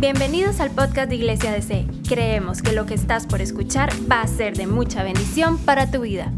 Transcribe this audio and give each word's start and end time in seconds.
Bienvenidos 0.00 0.60
al 0.60 0.70
podcast 0.70 1.08
de 1.08 1.16
Iglesia 1.16 1.50
DC. 1.50 1.84
Creemos 2.08 2.62
que 2.62 2.70
lo 2.70 2.86
que 2.86 2.94
estás 2.94 3.26
por 3.26 3.40
escuchar 3.40 3.90
va 4.08 4.20
a 4.20 4.28
ser 4.28 4.56
de 4.56 4.68
mucha 4.68 5.02
bendición 5.02 5.58
para 5.58 5.90
tu 5.90 6.02
vida. 6.02 6.32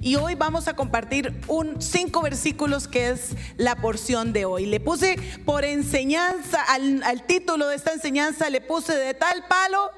Y 0.00 0.16
hoy 0.16 0.34
vamos 0.34 0.66
a 0.66 0.74
compartir 0.74 1.32
un 1.46 1.80
cinco 1.80 2.22
versículos 2.22 2.88
que 2.88 3.10
es 3.10 3.36
la 3.56 3.76
porción 3.76 4.32
de 4.32 4.46
hoy. 4.46 4.66
Le 4.66 4.80
puse 4.80 5.14
por 5.44 5.64
enseñanza, 5.64 6.60
al, 6.64 7.04
al 7.04 7.24
título 7.24 7.68
de 7.68 7.76
esta 7.76 7.92
enseñanza 7.92 8.50
le 8.50 8.60
puse 8.60 8.96
de 8.96 9.14
tal 9.14 9.46
palo. 9.46 9.92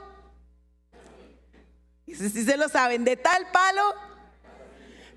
Si 2.06 2.44
se 2.44 2.58
lo 2.58 2.68
saben, 2.68 3.02
de 3.04 3.16
tal 3.16 3.46
palo, 3.50 3.94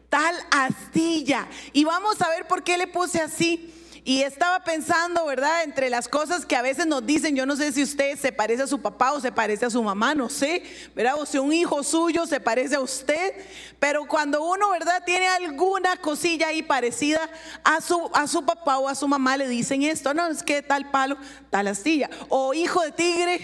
tal 0.08 0.36
astilla. 0.52 1.50
Y 1.74 1.84
vamos 1.84 2.22
a 2.22 2.30
ver 2.30 2.48
por 2.48 2.64
qué 2.64 2.78
le 2.78 2.88
puse 2.88 3.20
así. 3.20 3.74
Y 4.08 4.22
estaba 4.22 4.64
pensando, 4.64 5.26
¿verdad? 5.26 5.64
Entre 5.64 5.90
las 5.90 6.08
cosas 6.08 6.46
que 6.46 6.56
a 6.56 6.62
veces 6.62 6.86
nos 6.86 7.04
dicen, 7.08 7.36
yo 7.36 7.48
no 7.48 7.56
sé 7.56 7.72
si 7.72 7.82
usted 7.82 8.16
se 8.20 8.32
parece 8.32 8.62
a 8.62 8.68
su 8.68 8.80
papá 8.80 9.14
o 9.14 9.20
se 9.20 9.32
parece 9.32 9.66
a 9.66 9.72
su 9.72 9.82
mamá, 9.82 10.14
no 10.14 10.30
sé, 10.30 10.62
¿verdad? 10.94 11.16
O 11.20 11.26
si 11.26 11.40
un 11.40 11.52
hijo 11.52 11.82
suyo 11.82 12.28
se 12.28 12.40
parece 12.40 12.76
a 12.76 12.82
usted, 12.82 13.34
pero 13.80 14.06
cuando 14.06 14.44
uno, 14.44 14.70
¿verdad? 14.70 15.02
Tiene 15.04 15.28
alguna 15.28 15.98
cosilla 15.98 16.50
ahí 16.50 16.62
parecida 16.62 17.20
a 17.64 17.82
su, 17.82 18.12
a 18.14 18.28
su 18.28 18.46
papá 18.46 18.78
o 18.78 18.88
a 18.88 18.94
su 18.94 19.08
mamá, 19.08 19.38
le 19.38 19.48
dicen 19.48 19.82
esto, 19.82 20.14
no, 20.14 20.28
es 20.28 20.44
que 20.44 20.62
tal 20.62 20.92
palo, 20.92 21.18
tal 21.50 21.66
astilla. 21.66 22.08
O 22.30 22.54
hijo 22.54 22.84
de 22.84 22.92
tigre, 22.92 23.40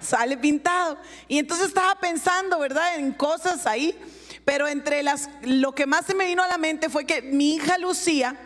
sale 0.00 0.36
pintado. 0.36 0.98
Y 1.28 1.38
entonces 1.38 1.68
estaba 1.68 1.94
pensando, 1.94 2.58
¿verdad? 2.58 2.96
En 2.96 3.12
cosas 3.12 3.66
ahí. 3.66 3.98
Pero 4.44 4.68
entre 4.68 5.02
las, 5.02 5.30
lo 5.42 5.74
que 5.74 5.86
más 5.86 6.04
se 6.04 6.14
me 6.14 6.26
vino 6.26 6.42
a 6.42 6.48
la 6.48 6.58
mente 6.58 6.90
fue 6.90 7.06
que 7.06 7.22
mi 7.22 7.54
hija 7.54 7.78
Lucía, 7.78 8.36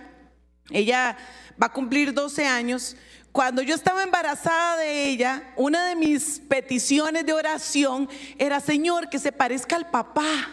ella 0.71 1.17
va 1.61 1.67
a 1.67 1.73
cumplir 1.73 2.13
12 2.13 2.47
años. 2.47 2.97
Cuando 3.33 3.63
yo 3.63 3.75
estaba 3.75 4.03
embarazada 4.03 4.77
de 4.79 5.09
ella, 5.09 5.53
una 5.57 5.89
de 5.89 5.97
mis 5.97 6.41
peticiones 6.41 7.27
de 7.27 7.33
oración 7.33 8.09
era, 8.39 8.61
Señor, 8.61 9.09
que 9.11 9.19
se 9.19 9.33
parezca 9.33 9.77
al 9.77 9.91
papá. 9.91 10.51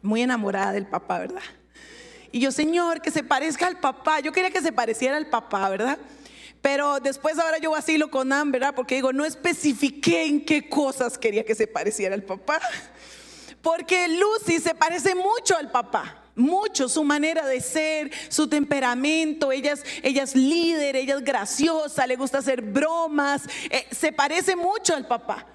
Muy 0.00 0.22
enamorada 0.22 0.72
del 0.72 0.86
papá, 0.86 1.18
¿verdad? 1.18 1.42
Y 2.32 2.40
yo, 2.40 2.50
Señor, 2.50 3.02
que 3.02 3.10
se 3.10 3.22
parezca 3.22 3.66
al 3.66 3.78
papá. 3.78 4.20
Yo 4.20 4.32
quería 4.32 4.50
que 4.50 4.62
se 4.62 4.72
pareciera 4.72 5.18
al 5.18 5.28
papá, 5.28 5.68
¿verdad? 5.68 5.98
Pero 6.62 6.98
después 7.00 7.38
ahora 7.38 7.58
yo 7.58 7.72
vacilo 7.72 8.10
con 8.10 8.32
Ann, 8.32 8.52
¿verdad? 8.52 8.74
Porque 8.74 8.94
digo, 8.94 9.12
no 9.12 9.24
especifiqué 9.24 10.24
en 10.24 10.44
qué 10.44 10.68
cosas 10.68 11.18
quería 11.18 11.44
que 11.44 11.54
se 11.54 11.66
pareciera 11.66 12.14
al 12.14 12.22
papá. 12.22 12.60
Porque 13.62 14.08
Lucy 14.08 14.58
se 14.58 14.74
parece 14.74 15.14
mucho 15.14 15.56
al 15.56 15.70
papá 15.70 16.18
mucho 16.34 16.88
su 16.88 17.04
manera 17.04 17.46
de 17.46 17.60
ser, 17.60 18.10
su 18.28 18.48
temperamento. 18.48 19.52
Ella 19.52 19.72
es, 19.72 19.84
ella 20.02 20.22
es 20.22 20.34
líder, 20.34 20.96
ella 20.96 21.16
es 21.16 21.24
graciosa, 21.24 22.06
le 22.06 22.16
gusta 22.16 22.38
hacer 22.38 22.62
bromas, 22.62 23.42
eh, 23.70 23.86
se 23.90 24.12
parece 24.12 24.56
mucho 24.56 24.94
al 24.94 25.06
papá. 25.06 25.46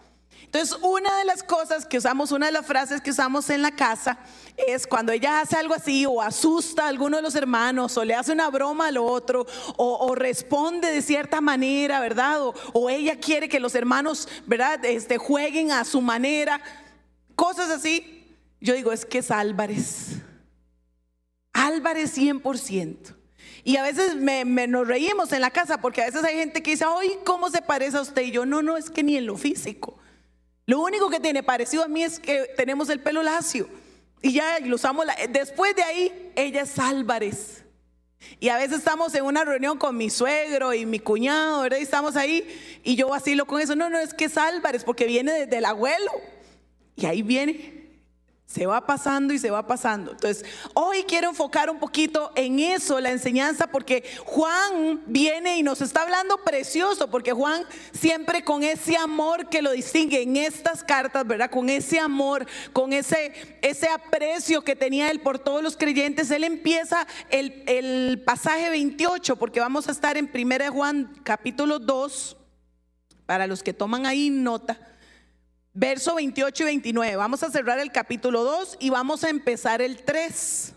Entonces, 0.44 0.78
una 0.82 1.18
de 1.18 1.26
las 1.26 1.44
cosas 1.44 1.86
que 1.86 1.98
usamos, 1.98 2.32
una 2.32 2.46
de 2.46 2.54
las 2.54 2.66
frases 2.66 3.02
que 3.02 3.12
usamos 3.12 3.50
en 3.50 3.62
la 3.62 3.72
casa 3.72 4.18
es 4.56 4.88
cuando 4.88 5.12
ella 5.12 5.42
hace 5.42 5.58
algo 5.58 5.74
así 5.74 6.06
o 6.06 6.22
asusta 6.22 6.86
a 6.86 6.88
alguno 6.88 7.18
de 7.18 7.24
los 7.24 7.36
hermanos 7.36 7.98
o 7.98 8.06
le 8.06 8.16
hace 8.16 8.32
una 8.32 8.50
broma 8.50 8.88
al 8.88 8.98
otro 8.98 9.46
o, 9.76 10.16
responde 10.16 10.90
de 10.90 11.02
cierta 11.02 11.42
manera, 11.42 12.00
¿verdad? 12.00 12.40
O, 12.72 12.90
ella 12.90 13.20
quiere 13.20 13.50
que 13.50 13.60
los 13.60 13.76
hermanos, 13.76 14.30
¿verdad? 14.46 14.84
Este, 14.86 15.18
jueguen 15.18 15.74
a 15.74 15.84
su 15.84 16.00
manera, 16.00 16.62
cosas 17.38 17.70
así. 17.70 18.36
Yo 18.60 18.74
digo, 18.74 18.92
es 18.92 19.06
que 19.06 19.20
es 19.20 19.32
Álvarez. 19.32 20.18
Álvarez 21.54 22.18
100%. 22.18 23.16
Y 23.64 23.78
a 23.78 23.84
veces 23.84 24.16
me, 24.16 24.46
nos 24.68 24.88
reímos 24.88 25.32
en 25.32 25.42
la 25.42 25.52
casa 25.52 25.80
porque 25.80 26.02
a 26.02 26.06
veces 26.06 26.24
hay 26.24 26.36
gente 26.36 26.62
que 26.62 26.72
dice, 26.72 26.86
ay, 26.86 27.20
¿cómo 27.26 27.50
se 27.50 27.62
parece 27.62 27.98
a 27.98 28.02
usted? 28.02 28.24
Y 28.24 28.32
yo, 28.32 28.46
no, 28.46 28.62
no, 28.62 28.76
es 28.76 28.90
que 28.90 29.04
ni 29.04 29.18
en 29.18 29.26
lo 29.26 29.38
físico. 29.38 29.98
Lo 30.66 30.82
único 30.82 31.10
que 31.10 31.20
tiene 31.20 31.44
parecido 31.44 31.84
a 31.84 31.88
mí 31.88 32.04
es 32.04 32.20
que 32.20 32.54
tenemos 32.58 32.90
el 32.90 33.00
pelo 33.00 33.24
lacio. 33.24 33.70
Y 34.22 34.34
ya 34.34 34.60
lo 34.60 34.76
usamos. 34.76 35.06
después 35.30 35.76
de 35.76 35.84
ahí, 35.84 36.32
ella 36.36 36.62
es 36.62 36.78
Álvarez. 36.80 37.64
Y 38.40 38.50
a 38.50 38.58
veces 38.58 38.80
estamos 38.80 39.14
en 39.16 39.26
una 39.26 39.46
reunión 39.46 39.78
con 39.78 39.96
mi 39.96 40.10
suegro 40.10 40.74
y 40.74 40.86
mi 40.86 41.00
cuñado, 41.00 41.62
¿verdad? 41.62 41.78
Y 41.78 41.84
estamos 41.84 42.16
ahí 42.16 42.80
y 42.84 42.96
yo 42.96 43.10
vacilo 43.10 43.46
con 43.46 43.62
eso. 43.62 43.76
No, 43.76 43.90
no, 43.90 44.00
es 44.00 44.14
que 44.14 44.26
es 44.26 44.38
Álvarez 44.38 44.84
porque 44.84 45.06
viene 45.06 45.32
desde 45.34 45.58
el 45.58 45.66
abuelo. 45.66 46.12
Y 46.98 47.06
ahí 47.06 47.22
viene. 47.22 47.78
Se 48.48 48.66
va 48.66 48.86
pasando 48.86 49.34
y 49.34 49.40
se 49.40 49.52
va 49.52 49.68
pasando. 49.68 50.12
Entonces, 50.12 50.46
hoy 50.74 51.04
quiero 51.04 51.30
enfocar 51.30 51.70
un 51.70 51.80
poquito 51.80 52.32
en 52.34 52.60
eso, 52.60 52.98
la 53.02 53.12
enseñanza, 53.12 53.68
porque 53.68 54.06
Juan 54.26 55.04
viene 55.06 55.58
y 55.58 55.64
nos 55.64 55.82
está 55.82 56.04
hablando 56.04 56.38
precioso, 56.46 57.10
porque 57.12 57.34
Juan 57.34 57.66
siempre 57.92 58.46
con 58.46 58.64
ese 58.64 58.96
amor 58.96 59.50
que 59.50 59.62
lo 59.62 59.72
distingue 59.72 60.22
en 60.22 60.38
estas 60.38 60.82
cartas, 60.82 61.28
¿verdad? 61.28 61.52
Con 61.52 61.70
ese 61.70 62.00
amor, 62.00 62.48
con 62.72 62.94
ese, 62.94 63.34
ese 63.62 63.90
aprecio 63.90 64.64
que 64.64 64.78
tenía 64.78 65.12
él 65.12 65.20
por 65.20 65.40
todos 65.40 65.62
los 65.62 65.76
creyentes, 65.76 66.32
él 66.32 66.46
empieza 66.46 67.06
el, 67.30 67.64
el 67.68 68.24
pasaje 68.26 68.70
28, 68.70 69.36
porque 69.36 69.60
vamos 69.60 69.90
a 69.90 69.92
estar 69.92 70.16
en 70.16 70.32
1 70.34 70.72
Juan 70.72 71.14
capítulo 71.24 71.80
2, 71.80 72.38
para 73.26 73.46
los 73.46 73.62
que 73.62 73.74
toman 73.74 74.06
ahí 74.06 74.30
nota 74.30 74.80
verso 75.78 76.16
28 76.16 76.64
y 76.64 76.66
29. 76.66 77.16
Vamos 77.18 77.44
a 77.44 77.52
cerrar 77.52 77.78
el 77.78 77.92
capítulo 77.92 78.44
2 78.44 78.78
y 78.80 78.90
vamos 78.90 79.24
a 79.24 79.30
empezar 79.30 79.80
el 79.80 80.04
3. 80.04 80.74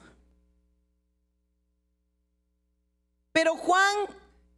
Pero 3.33 3.57
Juan 3.57 3.97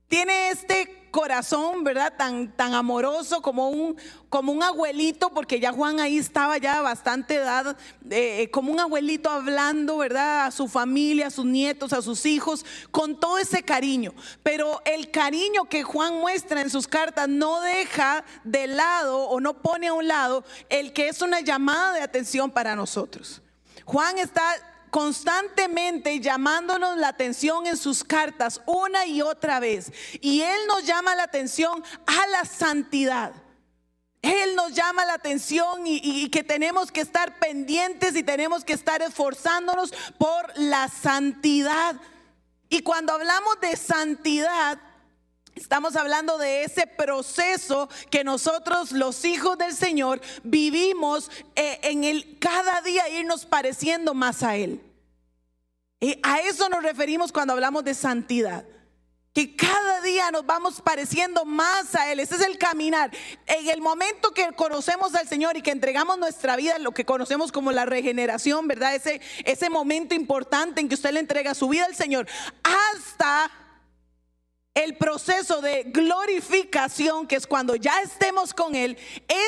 tiene 0.08 0.50
este 0.50 1.01
corazón, 1.12 1.84
¿verdad? 1.84 2.14
Tan, 2.16 2.50
tan 2.50 2.74
amoroso 2.74 3.42
como 3.42 3.68
un, 3.68 3.96
como 4.28 4.50
un 4.50 4.62
abuelito, 4.64 5.30
porque 5.30 5.60
ya 5.60 5.70
Juan 5.70 6.00
ahí 6.00 6.18
estaba 6.18 6.58
ya 6.58 6.80
bastante 6.80 7.36
edad, 7.36 7.76
eh, 8.10 8.50
como 8.50 8.72
un 8.72 8.80
abuelito 8.80 9.30
hablando, 9.30 9.98
¿verdad? 9.98 10.46
A 10.46 10.50
su 10.50 10.66
familia, 10.66 11.28
a 11.28 11.30
sus 11.30 11.44
nietos, 11.44 11.92
a 11.92 12.02
sus 12.02 12.26
hijos, 12.26 12.64
con 12.90 13.20
todo 13.20 13.38
ese 13.38 13.62
cariño. 13.62 14.12
Pero 14.42 14.82
el 14.84 15.12
cariño 15.12 15.66
que 15.66 15.84
Juan 15.84 16.18
muestra 16.18 16.62
en 16.62 16.70
sus 16.70 16.88
cartas 16.88 17.28
no 17.28 17.60
deja 17.60 18.24
de 18.42 18.66
lado 18.66 19.20
o 19.28 19.38
no 19.38 19.54
pone 19.54 19.88
a 19.88 19.92
un 19.92 20.08
lado 20.08 20.44
el 20.70 20.92
que 20.92 21.08
es 21.08 21.22
una 21.22 21.40
llamada 21.40 21.92
de 21.92 22.00
atención 22.00 22.50
para 22.50 22.74
nosotros. 22.74 23.42
Juan 23.84 24.18
está 24.18 24.42
constantemente 24.92 26.20
llamándonos 26.20 26.98
la 26.98 27.08
atención 27.08 27.66
en 27.66 27.78
sus 27.78 28.04
cartas 28.04 28.60
una 28.66 29.06
y 29.06 29.22
otra 29.22 29.58
vez. 29.58 29.90
Y 30.20 30.42
Él 30.42 30.58
nos 30.68 30.84
llama 30.84 31.14
la 31.14 31.22
atención 31.22 31.82
a 32.06 32.26
la 32.26 32.44
santidad. 32.44 33.32
Él 34.20 34.54
nos 34.54 34.74
llama 34.74 35.06
la 35.06 35.14
atención 35.14 35.86
y, 35.86 36.28
que 36.28 36.44
tenemos 36.44 36.92
que 36.92 37.00
estar 37.00 37.38
pendientes 37.38 38.14
y 38.14 38.22
tenemos 38.22 38.64
que 38.64 38.74
estar 38.74 39.00
esforzándonos 39.00 39.94
por 40.18 40.52
la 40.56 40.88
santidad. 40.88 41.96
Y 42.68 42.82
cuando 42.82 43.14
hablamos 43.14 43.60
de 43.62 43.78
santidad, 43.78 44.78
Estamos 45.54 45.96
hablando 45.96 46.38
de 46.38 46.64
ese 46.64 46.86
proceso 46.86 47.88
que 48.10 48.24
nosotros, 48.24 48.92
los 48.92 49.24
hijos 49.24 49.58
del 49.58 49.74
Señor, 49.74 50.20
vivimos 50.42 51.30
eh, 51.54 51.78
en 51.82 52.04
el 52.04 52.38
cada 52.38 52.80
día 52.80 53.08
irnos 53.08 53.44
pareciendo 53.44 54.14
más 54.14 54.42
a 54.42 54.56
Él. 54.56 54.80
Y 56.00 56.18
a 56.22 56.40
eso 56.40 56.68
nos 56.68 56.82
referimos 56.82 57.32
cuando 57.32 57.52
hablamos 57.52 57.84
de 57.84 57.94
santidad. 57.94 58.64
Que 59.34 59.54
cada 59.56 60.00
día 60.00 60.30
nos 60.30 60.44
vamos 60.44 60.80
pareciendo 60.82 61.44
más 61.44 61.94
a 61.94 62.10
Él. 62.10 62.20
Ese 62.20 62.34
es 62.34 62.40
el 62.42 62.58
caminar. 62.58 63.10
En 63.46 63.68
el 63.68 63.80
momento 63.80 64.32
que 64.32 64.52
conocemos 64.52 65.14
al 65.14 65.28
Señor 65.28 65.56
y 65.56 65.62
que 65.62 65.70
entregamos 65.70 66.18
nuestra 66.18 66.56
vida, 66.56 66.78
lo 66.78 66.92
que 66.92 67.04
conocemos 67.04 67.52
como 67.52 67.72
la 67.72 67.86
regeneración, 67.86 68.68
¿verdad? 68.68 68.94
Ese, 68.94 69.20
ese 69.44 69.70
momento 69.70 70.14
importante 70.14 70.80
en 70.80 70.88
que 70.88 70.96
usted 70.96 71.12
le 71.12 71.20
entrega 71.20 71.54
su 71.54 71.68
vida 71.68 71.86
al 71.86 71.94
Señor, 71.94 72.26
hasta 72.62 73.50
el 74.74 74.96
proceso 74.96 75.60
de 75.60 75.84
glorificación, 75.84 77.26
que 77.26 77.36
es 77.36 77.46
cuando 77.46 77.76
ya 77.76 78.00
estemos 78.00 78.54
con 78.54 78.74
Él, 78.74 78.96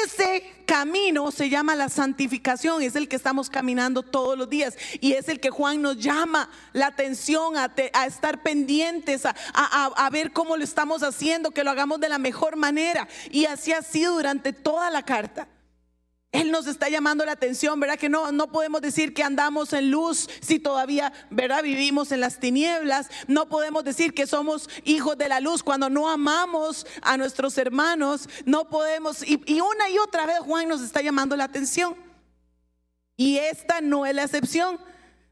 ese 0.05 0.45
camino 0.67 1.31
se 1.31 1.49
llama 1.49 1.75
la 1.75 1.89
santificación, 1.89 2.83
es 2.83 2.95
el 2.95 3.09
que 3.09 3.17
estamos 3.17 3.49
caminando 3.49 4.03
todos 4.03 4.37
los 4.37 4.51
días 4.51 4.77
y 5.01 5.15
es 5.15 5.31
el 5.31 5.41
que 5.41 5.49
Juan 5.49 5.81
nos 5.81 5.99
llama 5.99 6.51
la 6.75 6.89
atención 6.89 7.57
a, 7.57 7.73
estar 8.07 8.43
pendientes, 8.43 9.23
a, 9.25 10.11
ver 10.13 10.33
cómo 10.33 10.59
lo 10.59 10.65
estamos 10.65 11.03
haciendo, 11.03 11.53
que 11.53 11.65
lo 11.65 11.71
hagamos 11.71 12.01
de 12.01 12.11
la 12.11 12.19
mejor 12.19 12.57
manera. 12.57 13.09
Y 13.31 13.47
así 13.47 13.73
ha 13.73 13.81
sido 13.81 14.17
durante 14.17 14.53
toda 14.53 14.91
la 14.91 15.03
carta. 15.03 15.49
Él 16.35 16.51
nos 16.51 16.67
está 16.67 16.89
llamando 16.89 17.25
la 17.25 17.31
atención, 17.31 17.79
¿verdad? 17.79 17.97
Que 17.97 18.09
no, 18.09 18.33
no 18.33 18.51
podemos 18.51 18.81
decir 18.81 19.15
que 19.15 19.23
andamos 19.23 19.73
en 19.73 19.93
luz 19.93 20.29
si 20.41 20.59
todavía, 20.59 21.13
¿verdad? 21.31 21.63
Vivimos 21.63 22.11
en 22.11 22.19
las 22.19 22.41
tinieblas. 22.41 23.09
No 23.29 23.49
podemos 23.49 23.85
decir 23.85 24.15
que 24.15 24.27
somos 24.27 24.69
hijos 24.83 25.17
de 25.17 25.29
la 25.29 25.39
luz 25.39 25.63
cuando 25.63 25.89
no 25.89 26.11
amamos 26.11 26.89
a 27.03 27.17
nuestros 27.17 27.57
hermanos. 27.57 28.29
No 28.47 28.69
podemos, 28.69 29.23
y, 29.23 29.41
y 29.47 29.61
una 29.61 29.89
y 29.89 29.99
otra 29.99 30.27
vez 30.27 30.41
Juan 30.41 30.67
nos 30.67 30.83
está 30.83 31.01
llamando 31.03 31.37
la 31.37 31.45
atención. 31.45 31.95
Y 33.17 33.39
esta 33.39 33.81
no 33.81 34.05
es 34.05 34.13
la 34.17 34.25
excepción, 34.25 34.81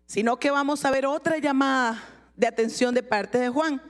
sino 0.07 0.39
que 0.39 0.53
vamos 0.53 0.85
a 0.85 0.93
ver 0.93 1.05
otra 1.05 1.39
llamada 1.39 2.01
de 2.37 2.47
atención 2.47 2.95
de 2.95 3.03
parte 3.03 3.39
de 3.39 3.49
Juan. 3.49 3.83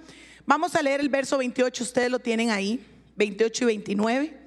Vamos 0.46 0.74
a 0.76 0.82
leer 0.82 1.00
el 1.00 1.10
verso 1.10 1.36
28, 1.36 1.84
ustedes 1.84 2.10
lo 2.10 2.20
tienen 2.20 2.50
ahí. 2.50 2.82
28 3.16 3.64
y 3.64 3.66
29. 3.66 4.41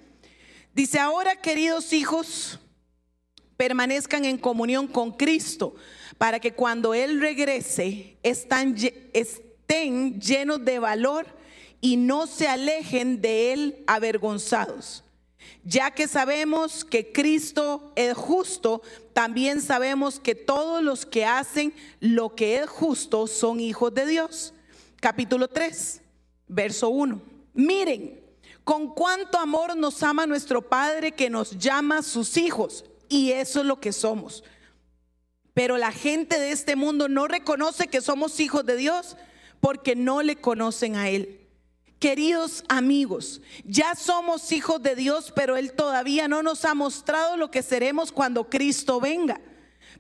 Dice, 0.76 1.00
ahora 1.00 1.38
queridos 1.38 1.94
hijos, 1.94 2.60
permanezcan 3.56 4.26
en 4.26 4.38
comunión 4.38 4.88
con 4.88 5.14
Cristo, 5.14 5.74
para 6.18 6.42
que 6.42 6.54
cuando 6.54 6.94
Él 6.94 7.22
regrese 7.22 8.18
estén 8.22 10.20
llenos 10.20 10.66
de 10.66 10.80
valor 10.80 11.28
y 11.80 11.96
no 11.96 12.28
se 12.28 12.50
alejen 12.50 13.22
de 13.22 13.54
Él 13.54 13.84
avergonzados. 13.88 15.06
Ya 15.64 15.92
que 15.92 16.10
sabemos 16.10 16.84
que 16.84 17.14
Cristo 17.14 17.94
es 17.96 18.14
justo, 18.14 18.82
también 19.14 19.62
sabemos 19.62 20.20
que 20.20 20.36
todos 20.36 20.84
los 20.84 21.06
que 21.06 21.24
hacen 21.26 21.74
lo 22.02 22.36
que 22.36 22.58
es 22.58 22.70
justo 22.70 23.28
son 23.28 23.62
hijos 23.62 23.94
de 23.94 24.08
Dios. 24.08 24.54
Capítulo 25.00 25.48
3, 25.48 26.02
verso 26.50 26.90
1. 26.90 27.22
Miren, 27.54 28.25
con 28.66 28.88
cuánto 28.90 29.38
amor 29.38 29.78
nos 29.78 30.02
ama 30.04 30.26
nuestro 30.26 30.68
Padre 30.68 31.14
que 31.14 31.30
nos 31.30 31.58
llama 31.58 32.02
sus 32.02 32.36
hijos. 32.36 32.84
Y 33.08 33.32
eso 33.32 33.60
es 33.60 33.66
lo 33.66 33.80
que 33.80 33.94
somos. 33.94 34.44
Pero 35.54 35.78
la 35.78 35.92
gente 35.92 36.40
de 36.40 36.52
este 36.52 36.76
mundo 36.76 37.08
no 37.08 37.28
reconoce 37.28 37.88
que 37.88 38.02
somos 38.02 38.40
hijos 38.40 38.66
de 38.66 38.76
Dios 38.76 39.16
porque 39.62 39.96
no 39.96 40.24
le 40.24 40.36
conocen 40.36 40.96
a 40.96 41.10
Él. 41.10 41.48
Queridos 42.00 42.64
amigos, 42.68 43.40
ya 43.64 43.96
somos 43.96 44.52
hijos 44.52 44.82
de 44.82 44.96
Dios, 44.96 45.32
pero 45.34 45.58
Él 45.58 45.74
todavía 45.74 46.28
no 46.28 46.42
nos 46.42 46.66
ha 46.66 46.74
mostrado 46.74 47.38
lo 47.38 47.52
que 47.52 47.62
seremos 47.62 48.12
cuando 48.12 48.50
Cristo 48.50 49.00
venga. 49.00 49.40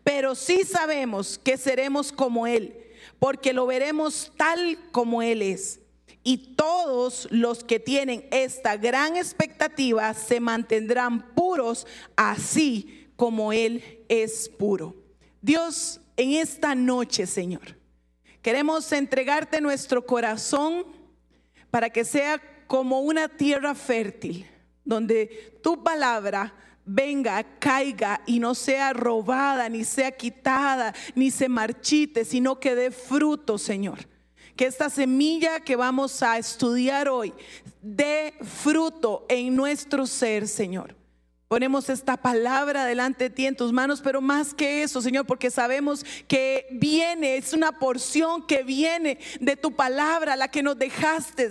Pero 0.03 0.33
sí 0.33 0.63
sabemos 0.63 1.37
que 1.37 1.57
seremos 1.57 2.11
como 2.11 2.47
Él, 2.47 2.75
porque 3.19 3.53
lo 3.53 3.67
veremos 3.67 4.31
tal 4.35 4.77
como 4.91 5.21
Él 5.21 5.43
es. 5.43 5.79
Y 6.27 6.55
todos 6.55 7.27
los 7.29 7.63
que 7.63 7.79
tienen 7.79 8.27
esta 8.31 8.77
gran 8.77 9.15
expectativa 9.15 10.11
se 10.15 10.39
mantendrán 10.39 11.35
puros 11.35 11.85
así 12.15 13.11
como 13.15 13.53
Él 13.53 14.03
es 14.09 14.49
puro. 14.49 14.95
Dios, 15.39 16.01
en 16.17 16.31
esta 16.31 16.73
noche, 16.73 17.27
Señor, 17.27 17.77
queremos 18.41 18.91
entregarte 18.91 19.61
nuestro 19.61 20.03
corazón 20.03 20.87
para 21.69 21.91
que 21.91 22.03
sea 22.03 22.41
como 22.65 23.01
una 23.01 23.29
tierra 23.29 23.75
fértil, 23.75 24.47
donde 24.83 25.59
tu 25.61 25.83
palabra 25.83 26.55
venga, 26.85 27.43
caiga 27.59 28.21
y 28.25 28.39
no 28.39 28.55
sea 28.55 28.93
robada, 28.93 29.69
ni 29.69 29.83
sea 29.83 30.09
quitada, 30.09 30.95
ni 31.13 31.29
se 31.29 31.47
marchite, 31.49 32.25
sino 32.25 32.59
que 32.59 32.73
dé 32.73 32.89
fruto, 32.89 33.59
Señor. 33.59 34.14
Que 34.55 34.65
esta 34.65 34.89
semilla 34.89 35.59
que 35.59 35.75
vamos 35.75 36.23
a 36.23 36.37
estudiar 36.37 37.09
hoy 37.09 37.33
dé 37.81 38.33
fruto 38.41 39.25
en 39.27 39.55
nuestro 39.55 40.07
ser, 40.07 40.47
Señor. 40.47 40.95
Ponemos 41.47 41.89
esta 41.89 42.17
palabra 42.17 42.85
delante 42.85 43.25
de 43.25 43.29
ti 43.29 43.45
en 43.45 43.55
tus 43.55 43.71
manos, 43.71 44.01
pero 44.01 44.19
más 44.19 44.53
que 44.53 44.81
eso, 44.81 45.01
Señor, 45.01 45.25
porque 45.25 45.51
sabemos 45.51 46.03
que 46.27 46.65
viene, 46.71 47.37
es 47.37 47.53
una 47.53 47.73
porción 47.73 48.47
que 48.47 48.63
viene 48.63 49.19
de 49.39 49.55
tu 49.55 49.71
palabra, 49.73 50.35
la 50.35 50.49
que 50.49 50.63
nos 50.63 50.77
dejaste. 50.77 51.49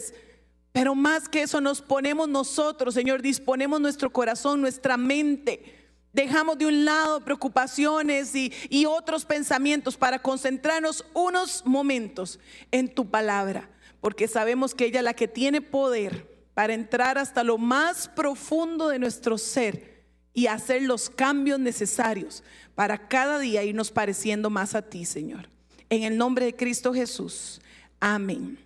Pero 0.72 0.96
más 0.96 1.28
que 1.28 1.42
eso 1.42 1.60
nos 1.60 1.80
ponemos 1.80 2.28
nosotros, 2.28 2.94
Señor, 2.94 3.22
disponemos 3.22 3.80
nuestro 3.80 4.10
corazón, 4.10 4.60
nuestra 4.60 4.96
mente. 4.96 5.83
Dejamos 6.14 6.56
de 6.56 6.66
un 6.66 6.84
lado 6.84 7.24
preocupaciones 7.24 8.36
y, 8.36 8.86
otros 8.86 9.24
pensamientos 9.24 9.96
para 9.96 10.20
concentrarnos 10.20 11.04
unos 11.12 11.66
momentos 11.66 12.38
en 12.70 12.88
tu 12.88 13.10
palabra, 13.10 13.68
porque 14.00 14.28
sabemos 14.28 14.76
que 14.76 14.86
ella 14.86 15.00
es 15.00 15.04
la 15.04 15.14
que 15.14 15.26
tiene 15.26 15.60
poder 15.60 16.30
para 16.54 16.72
entrar 16.72 17.18
hasta 17.18 17.42
lo 17.42 17.58
más 17.58 18.06
profundo 18.06 18.88
de 18.88 19.00
nuestro 19.00 19.36
ser 19.38 20.04
y 20.32 20.46
hacer 20.46 20.82
los 20.82 21.10
cambios 21.10 21.58
necesarios 21.58 22.44
para 22.76 23.08
cada 23.08 23.40
día 23.40 23.64
irnos 23.64 23.90
pareciendo 23.90 24.50
más 24.50 24.76
a 24.76 24.82
ti, 24.82 25.04
Señor. 25.04 25.50
En 25.90 26.04
el 26.04 26.16
nombre 26.16 26.44
de 26.44 26.54
Cristo 26.54 26.94
Jesús. 26.94 27.60
Amén. 27.98 28.56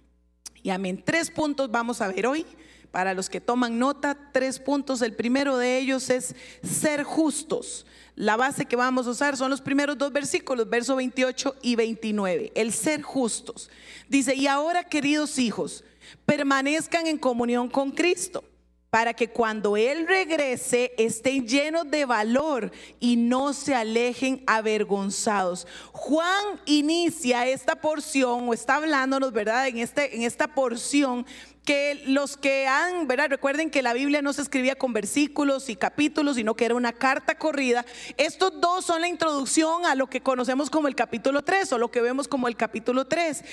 Y 0.62 0.68
amén. 0.68 1.02
Tres 1.02 1.30
puntos 1.30 1.70
vamos 1.70 2.02
a 2.02 2.08
ver 2.08 2.26
hoy. 2.26 2.44
Para 2.90 3.14
los 3.14 3.28
que 3.28 3.40
toman 3.40 3.78
nota, 3.78 4.16
tres 4.32 4.58
puntos. 4.58 5.02
El 5.02 5.14
primero 5.14 5.58
de 5.58 5.78
ellos 5.78 6.08
es 6.10 6.34
ser 6.62 7.04
justos. 7.04 7.86
La 8.14 8.36
base 8.36 8.66
que 8.66 8.74
vamos 8.74 9.06
a 9.06 9.10
usar 9.10 9.36
son 9.36 9.50
los 9.50 9.60
primeros 9.60 9.96
dos 9.96 10.12
versículos, 10.12 10.68
verso 10.68 10.96
28 10.96 11.54
y 11.62 11.76
29. 11.76 12.50
El 12.54 12.72
ser 12.72 13.02
justos. 13.02 13.70
Dice, 14.08 14.34
y 14.34 14.48
ahora 14.48 14.82
queridos 14.82 15.38
hijos, 15.38 15.84
permanezcan 16.26 17.06
en 17.06 17.18
comunión 17.18 17.68
con 17.68 17.92
Cristo, 17.92 18.42
para 18.90 19.14
que 19.14 19.28
cuando 19.28 19.76
Él 19.76 20.06
regrese 20.08 20.92
estén 20.96 21.46
llenos 21.46 21.90
de 21.90 22.06
valor 22.06 22.72
y 22.98 23.16
no 23.16 23.52
se 23.52 23.74
alejen 23.74 24.42
avergonzados. 24.46 25.66
Juan 25.92 26.60
inicia 26.64 27.46
esta 27.46 27.76
porción 27.76 28.48
o 28.48 28.54
está 28.54 28.76
hablándonos, 28.76 29.32
¿verdad? 29.32 29.68
En, 29.68 29.78
este, 29.78 30.16
en 30.16 30.22
esta 30.22 30.48
porción 30.48 31.26
que 31.68 32.02
los 32.06 32.38
que 32.38 32.66
han, 32.66 33.06
¿verdad? 33.06 33.28
Recuerden 33.28 33.68
que 33.68 33.82
la 33.82 33.92
Biblia 33.92 34.22
no 34.22 34.32
se 34.32 34.40
escribía 34.40 34.76
con 34.76 34.94
versículos 34.94 35.68
y 35.68 35.76
capítulos, 35.76 36.36
sino 36.36 36.54
que 36.54 36.64
era 36.64 36.74
una 36.74 36.94
carta 36.94 37.36
corrida. 37.36 37.84
Estos 38.16 38.58
dos 38.58 38.86
son 38.86 39.02
la 39.02 39.08
introducción 39.08 39.84
a 39.84 39.94
lo 39.94 40.06
que 40.06 40.22
conocemos 40.22 40.70
como 40.70 40.88
el 40.88 40.94
capítulo 40.94 41.44
3 41.44 41.70
o 41.74 41.76
lo 41.76 41.90
que 41.90 42.00
vemos 42.00 42.26
como 42.26 42.48
el 42.48 42.56
capítulo 42.56 43.06
3. 43.06 43.44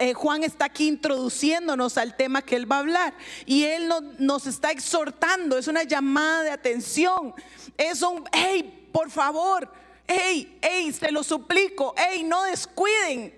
Eh, 0.00 0.12
Juan 0.14 0.42
está 0.42 0.64
aquí 0.64 0.88
introduciéndonos 0.88 1.96
al 1.98 2.16
tema 2.16 2.42
que 2.42 2.56
él 2.56 2.68
va 2.68 2.78
a 2.78 2.80
hablar 2.80 3.14
y 3.44 3.62
él 3.62 3.92
nos 4.18 4.48
está 4.48 4.72
exhortando, 4.72 5.56
es 5.56 5.68
una 5.68 5.84
llamada 5.84 6.42
de 6.42 6.50
atención, 6.50 7.32
es 7.78 8.02
un, 8.02 8.24
hey, 8.32 8.88
por 8.90 9.08
favor, 9.08 9.70
hey, 10.08 10.58
hey, 10.62 10.92
se 10.92 11.12
lo 11.12 11.22
suplico, 11.22 11.94
hey, 11.96 12.24
no 12.24 12.42
descuiden, 12.42 13.32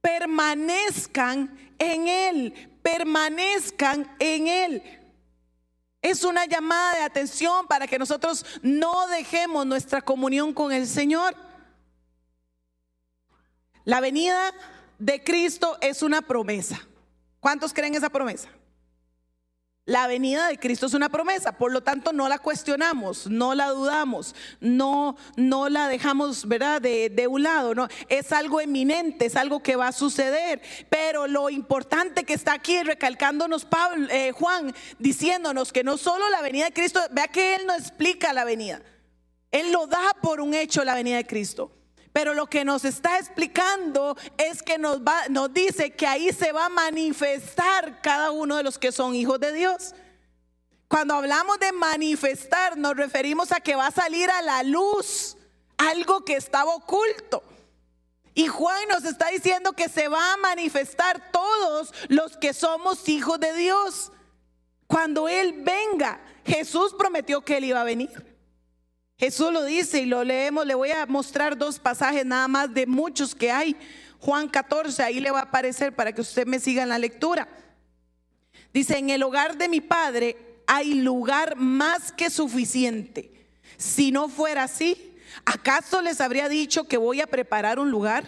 permanezcan 0.00 1.56
en 1.78 2.08
Él, 2.08 2.71
permanezcan 2.82 4.14
en 4.18 4.48
Él. 4.48 4.82
Es 6.00 6.24
una 6.24 6.46
llamada 6.46 6.96
de 6.96 7.02
atención 7.02 7.66
para 7.68 7.86
que 7.86 7.98
nosotros 7.98 8.44
no 8.62 9.06
dejemos 9.06 9.64
nuestra 9.64 10.02
comunión 10.02 10.52
con 10.52 10.72
el 10.72 10.86
Señor. 10.86 11.36
La 13.84 14.00
venida 14.00 14.52
de 14.98 15.22
Cristo 15.22 15.78
es 15.80 16.02
una 16.02 16.22
promesa. 16.22 16.80
¿Cuántos 17.40 17.72
creen 17.72 17.94
esa 17.94 18.10
promesa? 18.10 18.48
La 19.84 20.06
venida 20.06 20.46
de 20.46 20.60
Cristo 20.60 20.86
es 20.86 20.94
una 20.94 21.08
promesa, 21.08 21.58
por 21.58 21.72
lo 21.72 21.80
tanto 21.82 22.12
no 22.12 22.28
la 22.28 22.38
cuestionamos, 22.38 23.26
no 23.26 23.52
la 23.52 23.70
dudamos, 23.70 24.32
no, 24.60 25.16
no 25.36 25.68
la 25.68 25.88
dejamos, 25.88 26.46
¿verdad? 26.46 26.80
De, 26.80 27.10
de, 27.10 27.26
un 27.26 27.42
lado, 27.42 27.74
no, 27.74 27.88
es 28.08 28.30
algo 28.30 28.60
eminente, 28.60 29.26
es 29.26 29.34
algo 29.34 29.60
que 29.60 29.74
va 29.74 29.88
a 29.88 29.92
suceder. 29.92 30.62
Pero 30.88 31.26
lo 31.26 31.50
importante 31.50 32.22
que 32.22 32.34
está 32.34 32.52
aquí 32.52 32.80
recalcándonos 32.84 33.66
eh, 34.10 34.30
Juan, 34.30 34.72
diciéndonos 35.00 35.72
que 35.72 35.82
no 35.82 35.96
solo 35.96 36.30
la 36.30 36.42
venida 36.42 36.66
de 36.66 36.72
Cristo, 36.72 37.00
vea 37.10 37.26
que 37.26 37.56
él 37.56 37.66
no 37.66 37.74
explica 37.74 38.32
la 38.32 38.44
venida, 38.44 38.80
él 39.50 39.72
lo 39.72 39.88
da 39.88 40.14
por 40.22 40.40
un 40.40 40.54
hecho 40.54 40.84
la 40.84 40.94
venida 40.94 41.16
de 41.16 41.26
Cristo. 41.26 41.81
Pero 42.12 42.34
lo 42.34 42.46
que 42.46 42.64
nos 42.64 42.84
está 42.84 43.18
explicando 43.18 44.16
es 44.36 44.62
que 44.62 44.76
nos, 44.78 45.00
va, 45.00 45.28
nos 45.30 45.52
dice 45.52 45.92
que 45.92 46.06
ahí 46.06 46.32
se 46.32 46.52
va 46.52 46.66
a 46.66 46.68
manifestar 46.68 48.02
cada 48.02 48.30
uno 48.30 48.56
de 48.56 48.62
los 48.62 48.78
que 48.78 48.92
son 48.92 49.14
hijos 49.14 49.40
de 49.40 49.52
Dios. 49.52 49.94
Cuando 50.88 51.14
hablamos 51.14 51.58
de 51.58 51.72
manifestar, 51.72 52.76
nos 52.76 52.94
referimos 52.94 53.50
a 53.50 53.60
que 53.60 53.76
va 53.76 53.86
a 53.86 53.90
salir 53.90 54.30
a 54.30 54.42
la 54.42 54.62
luz 54.62 55.38
algo 55.78 56.22
que 56.22 56.36
estaba 56.36 56.74
oculto. 56.74 57.42
Y 58.34 58.46
Juan 58.46 58.88
nos 58.88 59.04
está 59.04 59.28
diciendo 59.28 59.72
que 59.72 59.88
se 59.88 60.08
va 60.08 60.34
a 60.34 60.36
manifestar 60.36 61.30
todos 61.32 61.92
los 62.08 62.36
que 62.36 62.52
somos 62.52 63.08
hijos 63.08 63.40
de 63.40 63.54
Dios. 63.54 64.12
Cuando 64.86 65.28
Él 65.28 65.62
venga, 65.62 66.20
Jesús 66.44 66.94
prometió 66.98 67.42
que 67.42 67.56
Él 67.56 67.64
iba 67.64 67.80
a 67.80 67.84
venir. 67.84 68.31
Jesús 69.22 69.52
lo 69.52 69.64
dice 69.64 70.00
y 70.00 70.06
lo 70.06 70.24
leemos. 70.24 70.66
Le 70.66 70.74
voy 70.74 70.90
a 70.90 71.06
mostrar 71.06 71.56
dos 71.56 71.78
pasajes 71.78 72.26
nada 72.26 72.48
más 72.48 72.74
de 72.74 72.88
muchos 72.88 73.36
que 73.36 73.52
hay. 73.52 73.76
Juan 74.18 74.48
14, 74.48 75.00
ahí 75.00 75.20
le 75.20 75.30
va 75.30 75.38
a 75.38 75.42
aparecer 75.42 75.94
para 75.94 76.12
que 76.12 76.22
usted 76.22 76.44
me 76.44 76.58
siga 76.58 76.82
en 76.82 76.88
la 76.88 76.98
lectura. 76.98 77.46
Dice, 78.74 78.98
en 78.98 79.10
el 79.10 79.22
hogar 79.22 79.56
de 79.56 79.68
mi 79.68 79.80
padre 79.80 80.36
hay 80.66 80.94
lugar 80.94 81.54
más 81.54 82.10
que 82.10 82.30
suficiente. 82.30 83.46
Si 83.76 84.10
no 84.10 84.28
fuera 84.28 84.64
así, 84.64 85.14
¿acaso 85.44 86.02
les 86.02 86.20
habría 86.20 86.48
dicho 86.48 86.88
que 86.88 86.96
voy 86.96 87.20
a 87.20 87.28
preparar 87.28 87.78
un 87.78 87.92
lugar? 87.92 88.24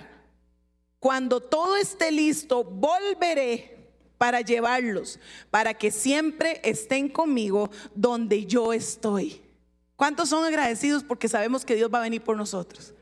Cuando 1.00 1.40
todo 1.40 1.74
esté 1.74 2.12
listo, 2.12 2.62
volveré 2.62 3.90
para 4.16 4.42
llevarlos, 4.42 5.18
para 5.50 5.74
que 5.74 5.90
siempre 5.90 6.60
estén 6.62 7.08
conmigo 7.08 7.68
donde 7.96 8.46
yo 8.46 8.72
estoy. 8.72 9.43
¿Cuántos 9.96 10.28
son 10.28 10.44
agradecidos 10.44 11.04
porque 11.04 11.28
sabemos 11.28 11.64
que 11.64 11.76
Dios 11.76 11.90
va 11.92 11.98
a 11.98 12.02
venir 12.02 12.22
por 12.22 12.36
nosotros? 12.36 12.94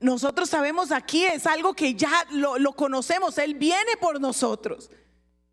Nosotros 0.00 0.48
sabemos 0.48 0.92
aquí, 0.92 1.24
es 1.24 1.46
algo 1.46 1.74
que 1.74 1.94
ya 1.94 2.12
lo, 2.30 2.72
conocemos, 2.72 3.36
Él 3.38 3.54
viene 3.54 3.96
por 4.00 4.20
nosotros. 4.20 4.90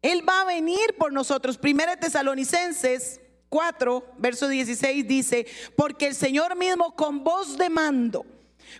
Él 0.03 0.27
va 0.27 0.41
a 0.41 0.45
venir 0.45 0.95
por 1.00 1.12
nosotros. 1.12 1.57
Primera 1.57 1.97
Tesalonicenses 1.97 3.19
4, 3.50 4.05
verso 4.19 4.47
16 4.47 5.07
dice, 5.07 5.47
porque 5.75 6.07
el 6.07 6.15
Señor 6.15 6.55
mismo 6.55 6.95
con 6.95 7.24
voz 7.24 7.57
de 7.57 7.71
mando, 7.71 8.24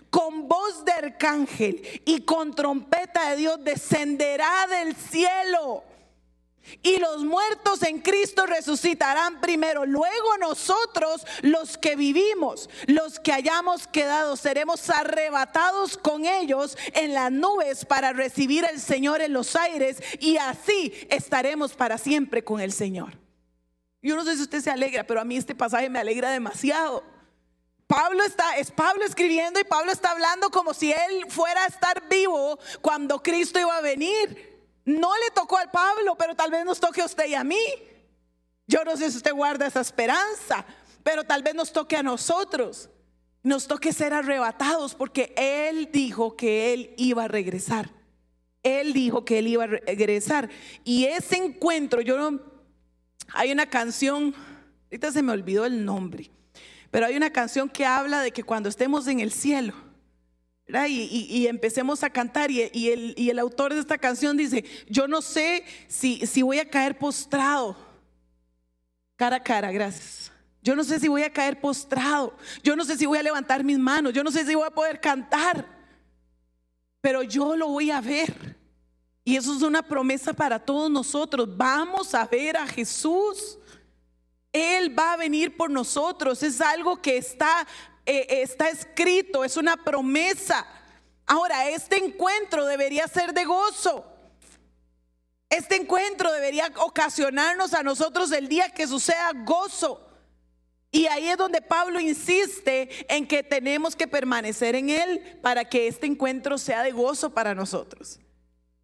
con 0.08 0.46
voz 0.46 0.84
de 0.84 0.92
arcángel 0.92 1.82
y 2.04 2.20
con 2.20 2.54
trompeta 2.54 3.30
de 3.30 3.36
Dios 3.36 3.64
descenderá 3.64 4.68
del 4.68 4.94
cielo 4.94 5.82
y 6.82 6.98
los 6.98 7.24
muertos 7.24 7.82
en 7.82 8.00
Cristo 8.00 8.46
resucitarán 8.46 9.40
primero. 9.40 9.86
Luego 9.86 10.38
nosotros, 10.38 11.26
los 11.42 11.78
que 11.78 11.96
vivimos, 11.96 12.68
los 12.86 13.20
que 13.20 13.32
hayamos 13.32 13.86
quedado, 13.86 14.36
seremos 14.36 14.88
arrebatados 14.90 15.96
con 15.96 16.26
ellos 16.26 16.76
en 16.94 17.14
las 17.14 17.30
nubes 17.30 17.84
para 17.84 18.12
recibir 18.12 18.64
al 18.64 18.80
Señor 18.80 19.20
en 19.20 19.32
los 19.32 19.56
aires 19.56 20.02
y 20.20 20.36
así 20.36 20.92
estaremos 21.10 21.74
para 21.74 21.98
siempre 21.98 22.44
con 22.44 22.60
el 22.60 22.72
Señor. 22.72 23.18
Yo 24.02 24.14
no 24.14 24.24
sé 24.24 24.36
si 24.36 24.42
usted 24.42 24.60
se 24.60 24.70
alegra, 24.70 25.04
pero 25.04 25.20
a 25.20 25.24
mí 25.24 25.36
este 25.36 25.54
pasaje 25.54 25.90
me 25.90 25.98
alegra 25.98 26.30
demasiado. 26.30 27.02
Pablo 27.86 28.24
está, 28.24 28.56
es 28.56 28.70
Pablo 28.70 29.04
escribiendo 29.04 29.60
y 29.60 29.64
Pablo 29.64 29.92
está 29.92 30.10
hablando 30.10 30.50
como 30.50 30.74
si 30.74 30.92
él 30.92 31.26
fuera 31.28 31.64
a 31.64 31.66
estar 31.66 32.08
vivo 32.08 32.58
cuando 32.82 33.22
Cristo 33.22 33.60
iba 33.60 33.76
a 33.76 33.80
venir. 33.80 34.55
No 34.86 35.10
le 35.18 35.32
tocó 35.34 35.58
al 35.58 35.70
Pablo, 35.70 36.16
pero 36.16 36.34
tal 36.34 36.50
vez 36.50 36.64
nos 36.64 36.78
toque 36.78 37.02
a 37.02 37.06
usted 37.06 37.26
y 37.26 37.34
a 37.34 37.42
mí. 37.44 37.60
Yo 38.68 38.84
no 38.84 38.96
sé 38.96 39.10
si 39.10 39.16
usted 39.16 39.32
guarda 39.32 39.66
esa 39.66 39.80
esperanza, 39.80 40.64
pero 41.02 41.24
tal 41.24 41.42
vez 41.42 41.54
nos 41.56 41.72
toque 41.72 41.96
a 41.96 42.04
nosotros. 42.04 42.88
Nos 43.42 43.66
toque 43.66 43.92
ser 43.92 44.14
arrebatados 44.14 44.94
porque 44.94 45.34
Él 45.36 45.90
dijo 45.92 46.36
que 46.36 46.72
Él 46.72 46.94
iba 46.96 47.24
a 47.24 47.28
regresar. 47.28 47.90
Él 48.62 48.92
dijo 48.92 49.24
que 49.24 49.38
Él 49.40 49.48
iba 49.48 49.64
a 49.64 49.68
regresar. 49.68 50.48
Y 50.84 51.04
ese 51.04 51.36
encuentro, 51.36 52.00
yo 52.00 52.16
no, 52.16 52.40
hay 53.32 53.50
una 53.50 53.66
canción, 53.66 54.34
ahorita 54.84 55.10
se 55.10 55.22
me 55.22 55.32
olvidó 55.32 55.66
el 55.66 55.84
nombre, 55.84 56.30
pero 56.92 57.06
hay 57.06 57.16
una 57.16 57.30
canción 57.30 57.68
que 57.68 57.84
habla 57.86 58.20
de 58.20 58.30
que 58.30 58.44
cuando 58.44 58.68
estemos 58.68 59.08
en 59.08 59.18
el 59.18 59.32
cielo, 59.32 59.74
y, 60.68 61.46
empecemos 61.46 62.02
a 62.02 62.10
cantar 62.10 62.50
y, 62.50 62.60
el, 63.28 63.38
autor 63.38 63.74
de 63.74 63.80
esta 63.80 63.98
canción 63.98 64.36
dice, 64.36 64.64
yo 64.88 65.06
no 65.06 65.22
sé 65.22 65.64
si, 65.88 66.26
si 66.26 66.42
voy 66.42 66.58
a 66.58 66.68
caer 66.68 66.98
postrado, 66.98 67.76
cara 69.16 69.36
a 69.36 69.42
cara, 69.42 69.70
gracias. 69.70 70.32
Yo 70.62 70.74
no 70.74 70.82
sé 70.82 70.98
si 70.98 71.06
voy 71.06 71.22
a 71.22 71.32
caer 71.32 71.60
postrado, 71.60 72.36
yo 72.64 72.74
no 72.74 72.84
sé 72.84 72.96
si 72.96 73.06
voy 73.06 73.18
a 73.18 73.22
levantar 73.22 73.62
mis 73.62 73.78
manos, 73.78 74.12
yo 74.12 74.24
no 74.24 74.32
sé 74.32 74.44
si 74.44 74.54
voy 74.56 74.66
a 74.66 74.74
poder 74.74 75.00
cantar, 75.00 75.64
pero 77.00 77.22
yo 77.22 77.56
lo 77.56 77.68
voy 77.68 77.92
a 77.92 78.00
ver. 78.00 78.56
Y 79.22 79.36
eso 79.36 79.54
es 79.54 79.62
una 79.62 79.82
promesa 79.82 80.32
para 80.32 80.58
todos 80.58 80.88
nosotros. 80.88 81.56
Vamos 81.56 82.14
a 82.14 82.26
ver 82.26 82.56
a 82.56 82.66
Jesús. 82.66 83.58
Él 84.52 84.96
va 84.96 85.14
a 85.14 85.16
venir 85.16 85.56
por 85.56 85.68
nosotros. 85.68 86.44
Es 86.44 86.60
algo 86.60 87.02
que 87.02 87.16
está 87.16 87.66
eh, 88.06 88.42
está 88.42 88.68
escrito, 88.70 89.44
es 89.44 89.56
una 89.56 89.76
promesa. 89.76 90.66
Ahora, 91.26 91.68
este 91.68 91.96
encuentro 91.96 92.64
debería 92.64 93.06
ser 93.08 93.34
de 93.34 93.44
gozo. 93.44 94.04
Este 95.50 95.76
encuentro 95.76 96.32
debería 96.32 96.72
ocasionarnos 96.76 97.74
a 97.74 97.82
nosotros 97.82 98.32
el 98.32 98.48
día 98.48 98.70
que 98.70 98.86
suceda 98.86 99.32
gozo. 99.44 100.02
Y 100.90 101.06
ahí 101.06 101.28
es 101.28 101.36
donde 101.36 101.60
Pablo 101.60 102.00
insiste 102.00 103.06
en 103.14 103.26
que 103.26 103.42
tenemos 103.42 103.94
que 103.94 104.08
permanecer 104.08 104.74
en 104.74 104.88
él 104.88 105.38
para 105.42 105.64
que 105.64 105.88
este 105.88 106.06
encuentro 106.06 106.58
sea 106.58 106.82
de 106.82 106.92
gozo 106.92 107.30
para 107.34 107.54
nosotros. 107.54 108.18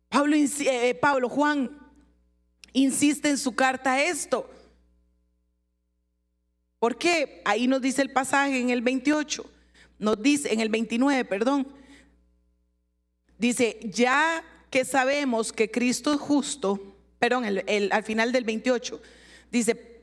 Pablo, 0.08 0.36
eh, 0.36 0.94
Pablo 1.00 1.28
Juan 1.28 1.78
insiste 2.72 3.30
en 3.30 3.38
su 3.38 3.54
carta 3.54 4.02
esto. 4.02 4.50
¿Por 6.82 6.98
qué? 6.98 7.40
Ahí 7.44 7.68
nos 7.68 7.80
dice 7.80 8.02
el 8.02 8.10
pasaje 8.10 8.58
en 8.58 8.70
el 8.70 8.82
28, 8.82 9.48
nos 10.00 10.20
dice, 10.20 10.52
en 10.52 10.58
el 10.58 10.68
29, 10.68 11.24
perdón. 11.26 11.68
Dice, 13.38 13.78
ya 13.84 14.42
que 14.68 14.84
sabemos 14.84 15.52
que 15.52 15.70
Cristo 15.70 16.12
es 16.12 16.18
justo, 16.18 16.96
perdón, 17.20 17.44
al 17.44 18.02
final 18.02 18.32
del 18.32 18.42
28, 18.42 19.00
dice, 19.52 20.02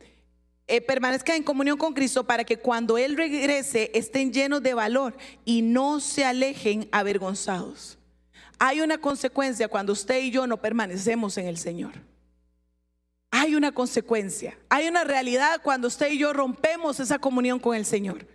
eh, 0.68 0.80
permanezca 0.80 1.36
en 1.36 1.44
comunión 1.44 1.78
con 1.78 1.94
Cristo 1.94 2.24
para 2.26 2.46
que 2.46 2.56
cuando 2.56 2.98
Él 2.98 3.18
regrese 3.18 3.92
estén 3.94 4.32
llenos 4.32 4.64
de 4.64 4.74
valor 4.74 5.18
y 5.44 5.62
no 5.62 6.00
se 6.00 6.24
alejen 6.24 6.88
avergonzados. 6.94 7.98
Hay 8.58 8.80
una 8.80 9.00
consecuencia 9.00 9.68
cuando 9.68 9.92
usted 9.92 10.22
y 10.22 10.32
yo 10.32 10.48
no 10.48 10.56
permanecemos 10.56 11.38
en 11.38 11.48
el 11.48 11.58
Señor 11.58 11.92
hay 13.32 13.56
una 13.56 13.72
consecuencia, 13.72 14.58
hay 14.70 14.88
una 14.88 15.04
realidad 15.04 15.62
cuando 15.62 15.88
usted 15.88 16.12
y 16.12 16.18
yo 16.18 16.34
rompemos 16.34 17.00
esa 17.00 17.20
comunión 17.20 17.60
con 17.60 17.76
el 17.76 17.86
Señor. 17.86 18.26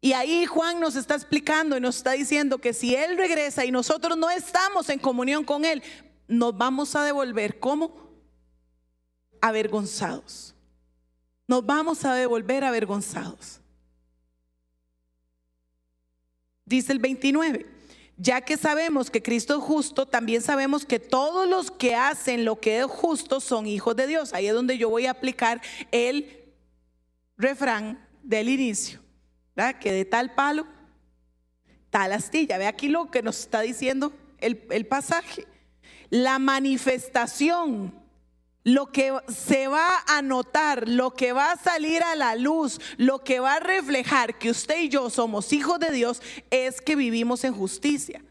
Y 0.00 0.12
ahí 0.12 0.46
Juan 0.46 0.80
nos 0.80 0.96
está 0.96 1.14
explicando 1.14 1.76
y 1.76 1.80
nos 1.80 1.96
está 1.96 2.12
diciendo 2.12 2.58
que 2.58 2.72
si 2.72 2.94
Él 2.94 3.16
regresa 3.16 3.64
y 3.64 3.70
nosotros 3.70 4.16
no 4.16 4.30
estamos 4.30 4.88
en 4.88 4.98
comunión 4.98 5.44
con 5.44 5.64
Él, 5.64 5.82
nos 6.28 6.56
vamos 6.56 6.94
a 6.94 7.04
devolver 7.04 7.58
como 7.58 8.08
avergonzados. 9.40 10.54
Nos 11.46 11.64
vamos 11.64 12.04
a 12.04 12.14
devolver 12.14 12.64
avergonzados. 12.64 13.60
Dice 16.64 16.92
el 16.92 16.98
29 16.98 17.77
ya 18.18 18.40
que 18.40 18.56
sabemos 18.56 19.10
que 19.10 19.22
Cristo 19.22 19.56
es 19.56 19.62
justo, 19.62 20.04
también 20.04 20.42
sabemos 20.42 20.84
que 20.84 20.98
todos 20.98 21.48
los 21.48 21.70
que 21.70 21.94
hacen 21.94 22.44
lo 22.44 22.58
que 22.58 22.80
es 22.80 22.86
justo 22.86 23.40
son 23.40 23.66
hijos 23.66 23.94
de 23.94 24.08
Dios. 24.08 24.34
Ahí 24.34 24.48
es 24.48 24.54
donde 24.54 24.76
yo 24.76 24.90
voy 24.90 25.06
a 25.06 25.12
aplicar 25.12 25.62
el 25.92 26.52
refrán 27.36 28.04
del 28.24 28.48
inicio, 28.48 29.00
¿verdad? 29.54 29.78
Que 29.78 29.92
de 29.92 30.04
tal 30.04 30.34
palo, 30.34 30.66
tal 31.90 32.12
astilla. 32.12 32.58
Ve 32.58 32.66
aquí 32.66 32.88
lo 32.88 33.08
que 33.08 33.22
nos 33.22 33.38
está 33.38 33.60
diciendo 33.60 34.12
el, 34.38 34.66
el 34.70 34.84
pasaje. 34.84 35.46
La 36.10 36.40
manifestación 36.40 37.94
lo 38.68 38.92
que 38.92 39.18
se 39.28 39.66
va 39.66 40.04
a 40.06 40.20
notar, 40.20 40.88
lo 40.88 41.14
que 41.14 41.32
va 41.32 41.52
a 41.52 41.56
salir 41.56 42.02
a 42.02 42.14
la 42.14 42.34
luz, 42.34 42.78
lo 42.98 43.24
que 43.24 43.40
va 43.40 43.54
a 43.54 43.60
reflejar 43.60 44.38
que 44.38 44.50
usted 44.50 44.80
y 44.80 44.88
yo 44.90 45.08
somos 45.08 45.54
hijos 45.54 45.80
de 45.80 45.90
Dios 45.90 46.20
es 46.50 46.82
que 46.82 46.94
vivimos 46.94 47.44
en 47.44 47.54
justicia. 47.54 48.22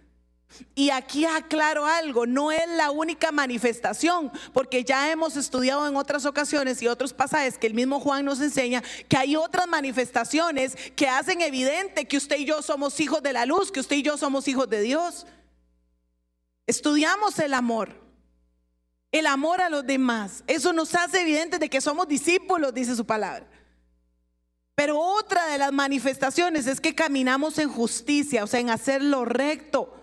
Y 0.75 0.91
aquí 0.91 1.25
aclaro 1.25 1.87
algo, 1.87 2.27
no 2.27 2.51
es 2.51 2.67
la 2.69 2.91
única 2.91 3.31
manifestación, 3.31 4.31
porque 4.53 4.83
ya 4.83 5.11
hemos 5.11 5.35
estudiado 5.35 5.87
en 5.87 5.95
otras 5.95 6.25
ocasiones 6.25 6.83
y 6.83 6.87
otros 6.87 7.13
pasajes 7.13 7.57
que 7.57 7.67
el 7.67 7.73
mismo 7.73 7.99
Juan 7.99 8.23
nos 8.23 8.39
enseña 8.39 8.83
que 9.09 9.17
hay 9.17 9.35
otras 9.35 9.67
manifestaciones 9.67 10.75
que 10.95 11.07
hacen 11.07 11.41
evidente 11.41 12.05
que 12.05 12.17
usted 12.17 12.37
y 12.37 12.45
yo 12.45 12.61
somos 12.61 12.99
hijos 12.99 13.23
de 13.23 13.33
la 13.33 13.47
luz, 13.47 13.71
que 13.71 13.79
usted 13.79 13.95
y 13.95 14.03
yo 14.03 14.17
somos 14.17 14.47
hijos 14.47 14.69
de 14.69 14.81
Dios. 14.81 15.25
Estudiamos 16.67 17.39
el 17.39 17.55
amor 17.55 18.06
el 19.11 19.25
amor 19.27 19.61
a 19.61 19.69
los 19.69 19.85
demás. 19.85 20.43
Eso 20.47 20.73
nos 20.73 20.93
hace 20.95 21.21
evidente 21.21 21.59
de 21.59 21.69
que 21.69 21.81
somos 21.81 22.07
discípulos, 22.07 22.73
dice 22.73 22.95
su 22.95 23.05
palabra. 23.05 23.47
Pero 24.75 24.99
otra 24.99 25.47
de 25.47 25.57
las 25.57 25.71
manifestaciones 25.71 26.67
es 26.67 26.79
que 26.79 26.93
caminamos 26.93 27.57
en 27.57 27.69
justicia, 27.69 28.43
o 28.43 28.47
sea, 28.47 28.59
en 28.59 28.69
hacer 28.69 29.01
lo 29.01 29.25
recto. 29.25 29.93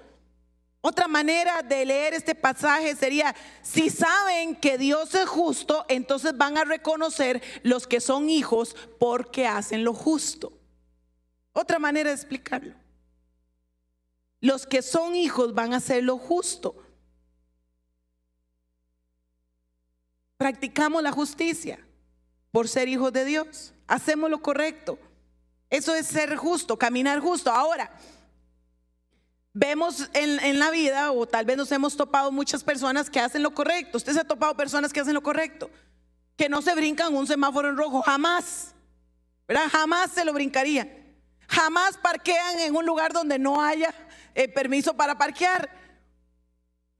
Otra 0.81 1.09
manera 1.09 1.63
de 1.63 1.87
leer 1.87 2.13
este 2.13 2.35
pasaje 2.35 2.95
sería, 2.95 3.35
si 3.63 3.89
saben 3.89 4.57
que 4.57 4.77
Dios 4.77 5.15
es 5.15 5.27
justo, 5.27 5.87
entonces 5.89 6.37
van 6.37 6.59
a 6.59 6.65
reconocer 6.65 7.43
los 7.63 7.87
que 7.87 8.01
son 8.01 8.29
hijos 8.29 8.77
porque 8.99 9.47
hacen 9.47 9.85
lo 9.85 9.95
justo. 9.95 10.53
Otra 11.53 11.79
manera 11.79 12.11
de 12.11 12.17
explicarlo. 12.17 12.75
Los 14.41 14.67
que 14.67 14.83
son 14.83 15.15
hijos 15.15 15.55
van 15.55 15.73
a 15.73 15.77
hacer 15.79 16.03
lo 16.03 16.19
justo. 16.19 16.84
Practicamos 20.45 21.03
la 21.03 21.11
justicia 21.11 21.79
por 22.53 22.69
ser 22.69 22.87
hijos 22.87 23.11
de 23.15 23.25
Dios. 23.25 23.73
Hacemos 23.87 24.29
lo 24.29 24.43
correcto. 24.43 24.99
Eso 25.71 25.95
es 25.95 26.07
ser 26.07 26.37
justo, 26.37 26.79
caminar 26.79 27.19
justo. 27.21 27.51
Ahora, 27.51 27.91
vemos 29.55 30.11
en, 30.13 30.59
la 30.59 30.71
vida, 30.71 31.13
o 31.13 31.25
tal 31.25 31.47
vez 31.47 31.57
nos 31.57 31.73
hemos 31.73 31.97
topado 31.97 32.31
muchas 32.31 32.63
personas 32.63 33.09
que 33.09 33.21
hacen 33.21 33.43
lo 33.43 33.55
correcto. 33.55 33.97
Usted 33.97 34.13
se 34.13 34.21
ha 34.21 34.25
topado 34.25 34.55
personas 34.55 34.93
que 34.93 35.01
hacen 35.01 35.15
lo 35.15 35.23
correcto, 35.23 35.71
que 36.37 36.51
no 36.51 36.61
se 36.61 36.75
brincan 36.75 37.15
un 37.15 37.27
semáforo 37.27 37.71
en 37.71 37.79
rojo, 37.79 38.03
jamás. 38.03 38.75
¿verdad? 39.49 39.71
Jamás 39.73 40.11
se 40.11 40.27
lo 40.27 40.35
brincarían. 40.35 40.91
Jamás 41.49 41.97
parquean 41.97 42.59
en 42.59 42.77
un 42.77 42.85
lugar 42.85 43.15
donde 43.15 43.39
no 43.39 43.63
haya 43.63 43.95
eh, 44.35 44.47
permiso 44.47 44.95
para 44.95 45.17
parquear. 45.17 45.71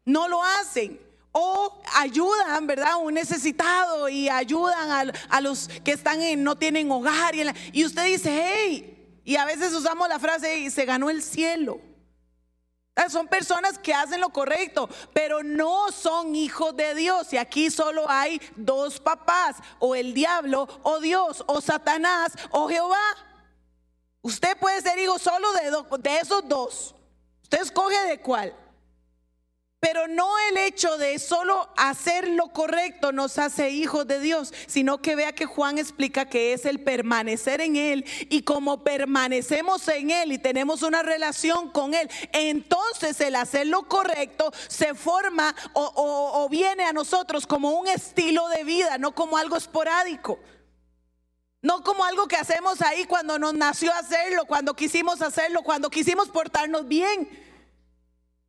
No 0.07 0.29
lo 0.29 0.43
hacen 0.43 1.04
o 1.37 1.83
ayudan, 1.97 2.65
¿verdad? 2.65 2.93
A 2.93 2.97
un 2.97 3.13
necesitado 3.13 4.09
y 4.09 4.29
ayudan 4.29 5.13
a, 5.29 5.41
los 5.41 5.69
que 5.83 5.91
están 5.91 6.23
en, 6.23 6.45
no 6.45 6.57
tienen 6.57 6.89
hogar. 6.93 7.35
Y, 7.35 7.43
y, 7.73 7.85
usted 7.85 8.05
dice, 8.05 8.31
hey, 8.31 9.21
y 9.25 9.35
a 9.35 9.45
veces 9.45 9.73
usamos 9.73 10.09
la 10.09 10.21
frase, 10.21 10.47
hey, 10.55 10.71
se 10.71 10.85
ganó 10.85 11.11
el 11.11 11.23
cielo. 11.25 11.81
Son 13.09 13.27
personas 13.27 13.79
que 13.79 13.93
hacen 13.93 14.21
lo 14.21 14.29
correcto, 14.29 14.89
pero 15.13 15.43
no 15.43 15.91
son 15.91 16.37
hijos 16.37 16.77
de 16.77 16.95
Dios. 16.95 17.33
Y 17.33 17.37
aquí 17.37 17.69
solo 17.69 18.09
hay 18.09 18.41
dos 18.55 19.01
papás, 19.01 19.57
o 19.81 19.97
el 19.97 20.15
diablo, 20.15 20.69
o 20.85 21.01
Dios, 21.01 21.43
o 21.49 21.61
Satanás, 21.61 22.33
o 22.53 22.69
Jehová. 22.69 23.17
Usted 24.23 24.57
puede 24.57 24.81
ser 24.81 25.01
hijo 25.01 25.19
solo 25.19 25.53
de, 25.55 26.09
de 26.09 26.19
esos 26.19 26.49
dos. 26.49 26.95
Usted 27.43 27.61
escoge 27.61 28.01
de 28.07 28.21
cuál. 28.21 28.55
Pero 29.85 30.09
no 30.09 30.31
el 30.49 30.57
hecho 30.57 30.97
de 30.97 31.19
solo 31.19 31.69
hacer 31.77 32.27
lo 32.29 32.49
correcto 32.49 33.13
nos 33.13 33.37
hace 33.37 33.69
hijos 33.69 34.07
de 34.07 34.19
Dios, 34.19 34.55
sino 34.67 35.03
que 35.03 35.15
vea 35.15 35.35
que 35.35 35.45
Juan 35.45 35.77
explica 35.77 36.25
que 36.25 36.55
es 36.55 36.65
el 36.65 36.81
permanecer 36.81 37.61
en 37.61 37.77
Él. 37.77 38.07
Y 38.31 38.45
como 38.45 38.83
permanecemos 38.83 39.87
en 39.89 40.11
Él 40.11 40.33
y 40.33 40.39
tenemos 40.39 40.81
una 40.81 41.03
relación 41.03 41.69
con 41.69 41.93
Él, 41.93 42.11
entonces 42.33 43.21
el 43.21 43.37
hacer 43.37 43.67
lo 43.67 43.87
correcto 43.87 44.51
se 44.69 44.95
forma 44.95 45.55
o, 45.75 46.49
viene 46.51 46.85
a 46.85 46.95
nosotros 46.95 47.47
como 47.47 47.73
un 47.73 47.87
estilo 47.87 48.49
de 48.49 48.65
vida, 48.65 48.97
no 48.97 49.15
como 49.15 49.37
algo 49.37 49.59
esporádico. 49.59 50.39
No 51.61 51.83
como 51.83 52.05
algo 52.07 52.27
que 52.27 52.37
hacemos 52.37 52.81
ahí 52.81 53.05
cuando 53.05 53.39
nos 53.39 53.53
nació 53.53 53.93
hacerlo, 53.93 54.47
cuando 54.47 54.73
quisimos 54.73 55.21
hacerlo, 55.21 55.63
cuando 55.63 55.91
quisimos 55.91 56.31
portarnos 56.31 56.89
bien 56.89 57.29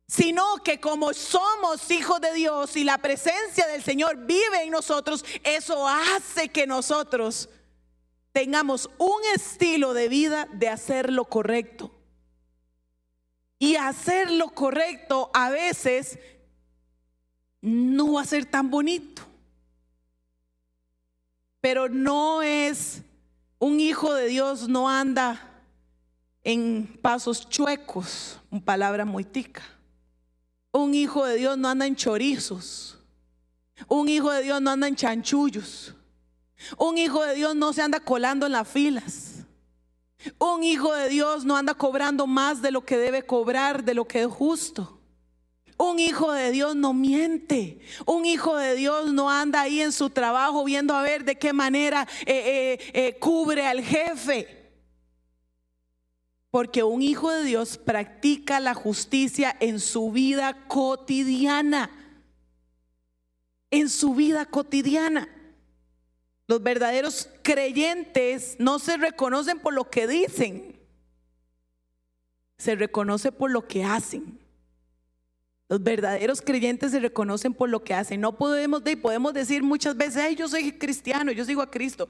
sino 0.06 0.56
que 0.62 0.80
como 0.80 1.12
somos 1.12 1.90
hijos 1.90 2.20
de 2.20 2.32
Dios 2.32 2.76
y 2.76 2.84
la 2.84 2.98
presencia 2.98 3.66
del 3.66 3.82
Señor 3.82 4.26
vive 4.26 4.62
en 4.62 4.70
nosotros, 4.70 5.24
eso 5.42 5.86
hace 5.88 6.48
que 6.48 6.66
nosotros 6.66 7.48
tengamos 8.32 8.88
un 8.98 9.20
estilo 9.34 9.94
de 9.94 10.08
vida 10.08 10.46
de 10.52 10.68
hacer 10.68 11.12
lo 11.12 11.24
correcto. 11.24 11.90
Y 13.58 13.76
hacer 13.76 14.30
lo 14.30 14.50
correcto 14.50 15.30
a 15.32 15.50
veces 15.50 16.18
no 17.62 18.12
va 18.12 18.22
a 18.22 18.26
ser 18.26 18.44
tan 18.44 18.70
bonito. 18.70 19.22
Pero 21.60 21.88
no 21.88 22.42
es, 22.42 23.02
un 23.58 23.80
hijo 23.80 24.14
de 24.14 24.28
Dios 24.28 24.68
no 24.68 24.88
anda 24.88 25.62
en 26.44 26.98
pasos 27.02 27.48
chuecos, 27.48 28.38
una 28.50 28.64
palabra 28.64 29.04
muy 29.04 29.24
tica. 29.24 29.62
Un 30.76 30.94
hijo 30.94 31.24
de 31.24 31.36
Dios 31.36 31.56
no 31.56 31.68
anda 31.68 31.86
en 31.86 31.96
chorizos. 31.96 32.98
Un 33.88 34.08
hijo 34.08 34.30
de 34.30 34.42
Dios 34.42 34.60
no 34.60 34.70
anda 34.70 34.86
en 34.86 34.94
chanchullos. 34.94 35.94
Un 36.76 36.98
hijo 36.98 37.22
de 37.22 37.34
Dios 37.34 37.56
no 37.56 37.72
se 37.72 37.80
anda 37.80 37.98
colando 38.00 38.44
en 38.44 38.52
las 38.52 38.68
filas. 38.68 39.44
Un 40.38 40.64
hijo 40.64 40.92
de 40.92 41.08
Dios 41.08 41.44
no 41.44 41.56
anda 41.56 41.74
cobrando 41.74 42.26
más 42.26 42.60
de 42.60 42.70
lo 42.70 42.84
que 42.84 42.98
debe 42.98 43.24
cobrar, 43.24 43.84
de 43.84 43.94
lo 43.94 44.06
que 44.06 44.22
es 44.22 44.26
justo. 44.26 45.00
Un 45.78 45.98
hijo 45.98 46.32
de 46.32 46.50
Dios 46.50 46.76
no 46.76 46.92
miente. 46.92 47.80
Un 48.04 48.26
hijo 48.26 48.56
de 48.56 48.74
Dios 48.74 49.12
no 49.12 49.30
anda 49.30 49.62
ahí 49.62 49.80
en 49.80 49.92
su 49.92 50.10
trabajo 50.10 50.64
viendo 50.64 50.94
a 50.94 51.02
ver 51.02 51.24
de 51.24 51.36
qué 51.36 51.52
manera 51.52 52.06
eh, 52.26 52.78
eh, 52.80 52.90
eh, 52.92 53.18
cubre 53.18 53.66
al 53.66 53.82
jefe. 53.82 54.55
Porque 56.56 56.82
un 56.82 57.02
hijo 57.02 57.30
de 57.30 57.44
Dios 57.44 57.76
practica 57.76 58.60
la 58.60 58.72
justicia 58.72 59.54
en 59.60 59.78
su 59.78 60.10
vida 60.10 60.66
cotidiana. 60.68 61.90
En 63.70 63.90
su 63.90 64.14
vida 64.14 64.46
cotidiana. 64.46 65.28
Los 66.46 66.62
verdaderos 66.62 67.28
creyentes 67.42 68.56
no 68.58 68.78
se 68.78 68.96
reconocen 68.96 69.58
por 69.58 69.74
lo 69.74 69.90
que 69.90 70.06
dicen, 70.06 70.80
se 72.56 72.74
reconoce 72.74 73.32
por 73.32 73.50
lo 73.50 73.68
que 73.68 73.84
hacen. 73.84 74.38
Los 75.68 75.82
verdaderos 75.82 76.40
creyentes 76.40 76.92
se 76.92 77.00
reconocen 77.00 77.52
por 77.52 77.68
lo 77.68 77.84
que 77.84 77.92
hacen. 77.92 78.18
No 78.22 78.34
podemos, 78.38 78.82
podemos 79.02 79.34
decir 79.34 79.62
muchas 79.62 79.94
veces, 79.94 80.16
ay, 80.16 80.36
yo 80.36 80.48
soy 80.48 80.72
cristiano, 80.72 81.32
yo 81.32 81.44
sigo 81.44 81.60
a 81.60 81.70
Cristo. 81.70 82.08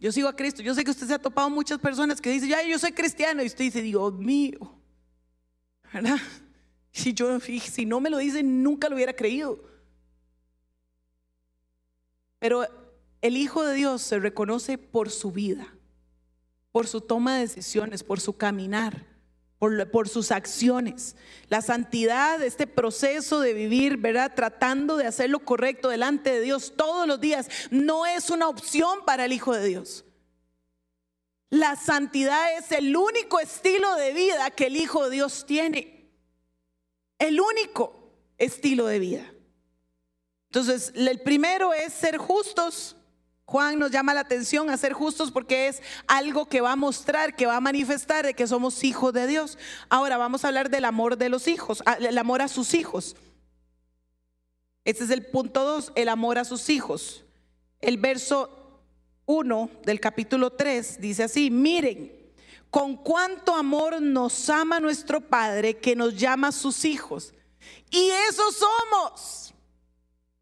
Yo 0.00 0.12
sigo 0.12 0.28
a 0.28 0.36
Cristo. 0.36 0.62
Yo 0.62 0.74
sé 0.74 0.84
que 0.84 0.90
usted 0.90 1.06
se 1.06 1.14
ha 1.14 1.18
topado 1.18 1.50
muchas 1.50 1.78
personas 1.78 2.20
que 2.20 2.30
dicen, 2.30 2.48
ya, 2.48 2.62
yo 2.62 2.78
soy 2.78 2.92
cristiano. 2.92 3.42
Y 3.42 3.46
usted 3.46 3.64
dice, 3.64 3.82
Dios 3.82 4.14
mío, 4.14 4.74
¿verdad? 5.92 6.18
Si, 6.90 7.12
yo, 7.12 7.38
si 7.38 7.86
no 7.86 8.00
me 8.00 8.10
lo 8.10 8.18
dicen, 8.18 8.62
nunca 8.62 8.88
lo 8.88 8.96
hubiera 8.96 9.12
creído. 9.12 9.62
Pero 12.40 12.66
el 13.20 13.36
Hijo 13.36 13.64
de 13.64 13.74
Dios 13.74 14.02
se 14.02 14.18
reconoce 14.18 14.78
por 14.78 15.10
su 15.10 15.30
vida, 15.30 15.68
por 16.72 16.88
su 16.88 17.00
toma 17.00 17.34
de 17.34 17.42
decisiones, 17.42 18.02
por 18.02 18.20
su 18.20 18.36
caminar 18.36 19.06
por, 19.58 20.08
sus 20.08 20.30
acciones. 20.30 21.16
La 21.48 21.62
santidad, 21.62 22.42
este 22.42 22.66
proceso 22.66 23.40
de 23.40 23.52
vivir, 23.52 23.96
¿verdad? 23.96 24.32
Tratando 24.34 24.96
de 24.96 25.06
hacer 25.06 25.30
lo 25.30 25.40
correcto 25.40 25.88
delante 25.88 26.30
de 26.30 26.40
Dios 26.40 26.74
todos 26.76 27.06
los 27.06 27.20
días, 27.20 27.48
no 27.70 28.06
es 28.06 28.30
una 28.30 28.48
opción 28.48 29.04
para 29.04 29.24
el 29.24 29.32
Hijo 29.32 29.54
de 29.54 29.66
Dios. 29.66 30.04
La 31.50 31.76
santidad 31.76 32.56
es 32.56 32.70
el 32.72 32.96
único 32.96 33.40
estilo 33.40 33.94
de 33.96 34.12
vida 34.12 34.50
que 34.50 34.66
el 34.66 34.76
Hijo 34.76 35.04
de 35.04 35.16
Dios 35.16 35.44
tiene. 35.46 36.10
El 37.18 37.40
único 37.40 38.12
estilo 38.36 38.86
de 38.86 38.98
vida. 38.98 39.34
Entonces, 40.50 40.92
el 40.94 41.20
primero 41.20 41.74
es 41.74 41.92
ser 41.92 42.16
justos. 42.16 42.94
Juan 43.48 43.78
nos 43.78 43.90
llama 43.90 44.12
la 44.12 44.20
atención 44.20 44.68
a 44.68 44.76
ser 44.76 44.92
justos 44.92 45.30
porque 45.30 45.68
es 45.68 45.80
algo 46.06 46.50
que 46.50 46.60
va 46.60 46.72
a 46.72 46.76
mostrar, 46.76 47.34
que 47.34 47.46
va 47.46 47.56
a 47.56 47.62
manifestar 47.62 48.26
de 48.26 48.34
que 48.34 48.46
somos 48.46 48.84
hijos 48.84 49.14
de 49.14 49.26
Dios. 49.26 49.56
Ahora 49.88 50.18
vamos 50.18 50.44
a 50.44 50.48
hablar 50.48 50.68
del 50.68 50.84
amor 50.84 51.16
de 51.16 51.30
los 51.30 51.48
hijos, 51.48 51.82
el 51.98 52.18
amor 52.18 52.42
a 52.42 52.48
sus 52.48 52.74
hijos. 52.74 53.16
Este 54.84 55.04
es 55.04 55.08
el 55.08 55.24
punto 55.24 55.64
2, 55.64 55.92
el 55.94 56.10
amor 56.10 56.36
a 56.36 56.44
sus 56.44 56.68
hijos. 56.68 57.24
El 57.80 57.96
verso 57.96 58.82
1 59.24 59.70
del 59.82 59.98
capítulo 59.98 60.50
3 60.50 61.00
dice 61.00 61.22
así, 61.22 61.50
miren, 61.50 62.12
con 62.68 62.98
cuánto 62.98 63.54
amor 63.54 64.02
nos 64.02 64.50
ama 64.50 64.78
nuestro 64.78 65.22
Padre 65.22 65.78
que 65.78 65.96
nos 65.96 66.14
llama 66.14 66.52
sus 66.52 66.84
hijos. 66.84 67.32
Y 67.90 68.10
eso 68.28 68.42
somos. 68.52 69.54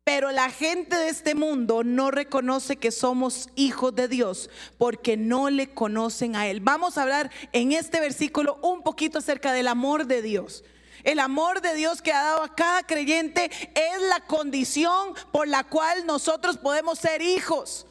Pero 0.07 0.31
la 0.31 0.51
gente 0.51 0.95
de 0.95 1.09
este 1.09 1.35
mundo 1.35 1.83
no 1.83 2.13
reconoce 2.13 2.77
que 2.77 2.93
somos 2.93 3.49
hijos 3.57 3.93
de 3.93 4.07
Dios 4.07 4.51
porque 4.79 5.17
no 5.17 5.51
le 5.51 5.75
conocen 5.75 6.37
a 6.37 6.47
Él. 6.47 6.61
Vamos 6.61 6.97
a 6.97 7.03
hablar 7.03 7.33
en 7.51 7.73
este 7.73 7.99
versículo 7.99 8.61
un 8.63 8.83
poquito 8.83 9.19
acerca 9.19 9.53
del 9.53 9.67
amor 9.67 10.07
de 10.07 10.23
Dios. 10.23 10.63
El 11.03 11.19
amor 11.19 11.61
de 11.61 11.75
Dios 11.75 12.03
que 12.03 12.13
ha 12.13 12.23
dado 12.23 12.45
a 12.45 12.55
cada 12.55 12.85
creyente 12.85 13.51
es 13.75 14.03
la 14.09 14.21
condición 14.21 15.13
por 15.33 15.49
la 15.49 15.65
cual 15.65 16.07
nosotros 16.07 16.57
podemos 16.57 17.01
ser 17.01 17.21
hijos. 17.21 17.89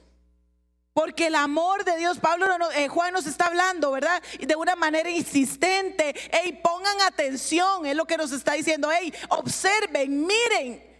Porque 0.94 1.28
el 1.28 1.36
amor 1.36 1.84
de 1.84 1.98
Dios, 1.98 2.20
Pablo, 2.20 2.48
eh, 2.78 2.88
Juan 2.88 3.12
nos 3.12 3.28
está 3.28 3.48
hablando, 3.48 3.92
¿verdad? 3.92 4.24
De 4.40 4.56
una 4.56 4.78
manera 4.78 5.10
insistente. 5.10 6.16
Hey, 6.32 6.62
pongan 6.64 7.02
atención, 7.02 7.86
es 7.86 7.96
lo 7.98 8.06
que 8.06 8.16
nos 8.16 8.32
está 8.32 8.54
diciendo. 8.54 8.90
Hey, 8.90 9.14
observen, 9.28 10.26
miren 10.26 10.95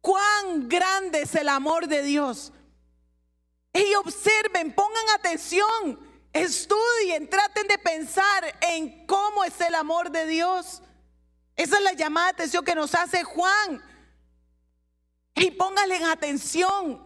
cuán 0.00 0.68
grande 0.68 1.22
es 1.22 1.34
el 1.34 1.48
amor 1.48 1.86
de 1.88 2.02
Dios. 2.02 2.52
Y 3.72 3.94
observen, 3.94 4.74
pongan 4.74 5.08
atención, 5.14 6.00
estudien, 6.32 7.28
traten 7.28 7.68
de 7.68 7.78
pensar 7.78 8.58
en 8.60 9.06
cómo 9.06 9.44
es 9.44 9.60
el 9.60 9.74
amor 9.74 10.10
de 10.10 10.26
Dios. 10.26 10.82
Esa 11.56 11.76
es 11.76 11.82
la 11.82 11.92
llamada 11.92 12.26
de 12.28 12.32
atención 12.32 12.64
que 12.64 12.74
nos 12.74 12.94
hace 12.94 13.24
Juan. 13.24 13.82
Y 15.34 15.50
pónganle 15.52 16.04
atención. 16.04 17.04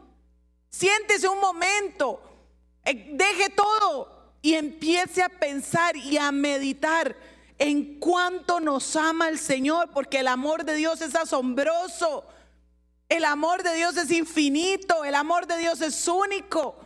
Siéntese 0.71 1.29
un 1.29 1.41
momento. 1.41 2.23
Eh, 2.85 3.11
deje 3.15 3.51
todo 3.51 4.37
y 4.41 4.55
empiece 4.55 5.23
a 5.23 5.29
pensar 5.29 5.97
y 5.97 6.19
a 6.19 6.33
meditar 6.33 7.17
en 7.59 8.01
cuánto 8.01 8.59
nos 8.59 8.97
ama 8.97 9.29
el 9.29 9.39
Señor, 9.39 9.91
porque 9.93 10.19
el 10.19 10.29
amor 10.29 10.65
de 10.65 10.75
Dios 10.75 11.01
es 11.01 11.15
asombroso. 11.15 12.25
El 13.13 13.27
amor 13.27 13.63
de 13.63 13.75
Dios 13.75 13.95
es 13.99 14.11
infinito, 14.11 15.05
el 15.05 15.15
amor 15.15 15.47
de 15.47 15.59
Dios 15.59 15.83
es 15.83 16.09
único. 16.09 16.79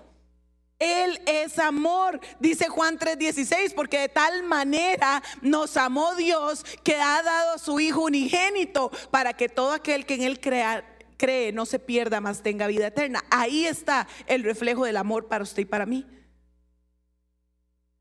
Él 0.77 1.21
es 1.25 1.57
amor, 1.61 2.19
dice 2.41 2.67
Juan 2.69 2.99
3:16, 2.99 3.73
porque 3.73 4.01
de 4.01 4.09
tal 4.09 4.43
manera 4.43 5.23
nos 5.41 5.77
amó 5.77 6.17
Dios 6.17 6.65
que 6.83 6.97
ha 6.97 7.23
dado 7.23 7.53
a 7.53 7.59
su 7.59 7.79
Hijo 7.79 8.01
unigénito 8.01 8.91
para 9.13 9.35
que 9.35 9.49
todo 9.49 9.71
aquel 9.71 10.05
que 10.05 10.15
en 10.15 10.23
Él 10.23 10.41
cree 10.41 11.53
no 11.53 11.65
se 11.65 11.79
pierda, 11.79 12.21
más 12.21 12.43
tenga 12.43 12.67
vida 12.67 12.89
eterna. 12.89 13.25
Ahí 13.31 13.65
está 13.65 14.09
el 14.27 14.43
reflejo 14.43 14.85
del 14.85 14.97
amor 14.97 15.29
para 15.29 15.45
usted 15.45 15.63
y 15.63 15.67
para 15.67 15.87
mí. 15.87 16.05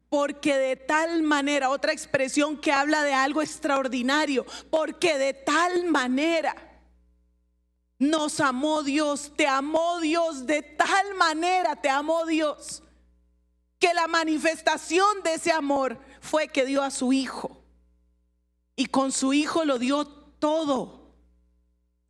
Porque 0.09 0.57
de 0.57 0.77
tal 0.77 1.21
manera, 1.21 1.69
otra 1.69 1.93
expresión 1.93 2.57
que 2.57 2.71
habla 2.71 3.03
de 3.03 3.13
algo 3.13 3.43
extraordinario, 3.43 4.47
porque 4.71 5.19
de 5.19 5.33
tal 5.35 5.85
manera 5.85 6.74
nos 7.97 8.39
amó 8.39 8.83
Dios, 8.83 9.31
te 9.35 9.47
amó 9.47 9.99
Dios 9.99 10.45
de 10.45 10.61
tal 10.61 11.15
manera, 11.15 11.75
te 11.75 11.89
amó 11.89 12.25
Dios, 12.25 12.83
que 13.79 13.93
la 13.93 14.07
manifestación 14.07 15.23
de 15.23 15.35
ese 15.35 15.51
amor 15.51 15.99
fue 16.19 16.47
que 16.47 16.65
dio 16.65 16.83
a 16.83 16.91
su 16.91 17.13
Hijo. 17.13 17.61
y 18.77 18.87
con 18.87 19.13
su 19.13 19.31
Hijo 19.31 19.63
lo 19.63 19.79
dio 19.79 20.05
todo, 20.05 21.13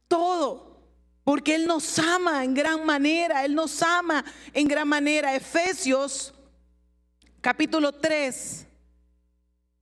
todo, 0.07 0.81
porque 1.23 1.55
Él 1.55 1.67
nos 1.67 1.99
ama 1.99 2.43
en 2.43 2.55
gran 2.55 2.83
manera, 2.85 3.45
Él 3.45 3.53
nos 3.53 3.83
ama 3.83 4.25
en 4.51 4.67
gran 4.67 4.87
manera. 4.87 5.35
Efesios 5.35 6.33
capítulo 7.41 7.91
3. 7.91 8.65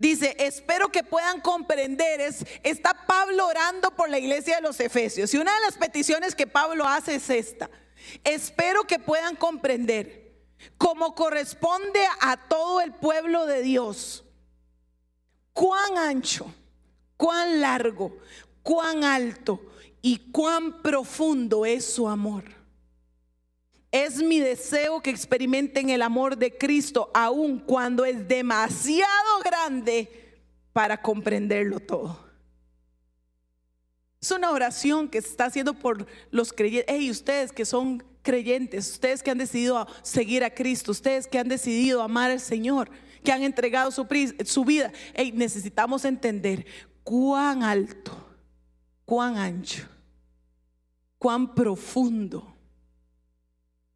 Dice, 0.04 0.36
espero 0.38 0.90
que 0.90 1.02
puedan 1.02 1.40
comprender, 1.40 2.20
es, 2.20 2.46
está 2.62 2.94
Pablo 3.08 3.48
orando 3.48 3.90
por 3.92 4.10
la 4.10 4.20
iglesia 4.20 4.58
de 4.58 4.62
los 4.62 4.78
Efesios. 4.82 5.34
Y 5.34 5.38
una 5.38 5.56
de 5.56 5.62
las 5.62 5.78
peticiones 5.78 6.36
que 6.36 6.46
Pablo 6.46 6.86
hace 6.86 7.16
es 7.16 7.30
esta. 7.30 7.70
Espero 8.26 8.84
que 8.84 9.00
puedan 9.00 9.38
comprender, 9.38 10.36
como 10.78 11.16
corresponde 11.16 12.06
a 12.20 12.36
todo 12.36 12.82
el 12.82 12.92
pueblo 12.92 13.46
de 13.46 13.62
Dios, 13.62 14.26
cuán 15.54 15.98
ancho, 15.98 16.54
cuán 17.16 17.62
largo, 17.62 18.18
cuán 18.62 19.06
alto 19.06 19.62
y 20.02 20.18
cuán 20.34 20.82
profundo 20.82 21.66
es 21.66 21.86
su 21.86 22.10
amor. 22.10 22.44
Es 23.94 24.24
mi 24.24 24.40
deseo 24.40 25.02
que 25.02 25.12
experimenten 25.12 25.92
el 25.92 26.02
amor 26.02 26.36
de 26.36 26.58
Cristo, 26.58 27.12
aun 27.14 27.60
cuando 27.60 28.06
es 28.06 28.28
demasiado 28.28 29.40
grande 29.46 30.42
para 30.74 31.00
comprenderlo 31.00 31.80
todo. 31.80 32.18
Es 34.20 34.32
una 34.32 34.50
oración 34.50 35.08
que 35.08 35.22
se 35.22 35.28
está 35.28 35.46
haciendo 35.46 35.76
por 35.76 36.08
los 36.32 36.52
creyentes. 36.52 36.92
Hey, 36.96 37.12
ustedes 37.12 37.52
que 37.52 37.66
son 37.66 38.04
creyentes, 38.24 38.94
ustedes 38.94 39.22
que 39.22 39.30
han 39.30 39.38
decidido 39.38 39.86
seguir 40.02 40.44
a 40.44 40.50
Cristo, 40.50 40.92
ustedes 40.92 41.28
que 41.28 41.38
han 41.38 41.48
decidido 41.48 42.02
amar 42.02 42.32
al 42.32 42.40
Señor, 42.40 42.90
que 43.24 43.32
han 43.32 43.44
entregado 43.44 43.92
su, 43.92 44.06
vida. 44.66 44.92
Hey, 45.14 45.32
necesitamos 45.36 46.04
entender 46.04 46.66
cuán 47.04 47.62
alto, 47.62 48.12
cuán 49.06 49.38
ancho, 49.38 49.88
cuán 51.20 51.54
profundo 51.54 52.53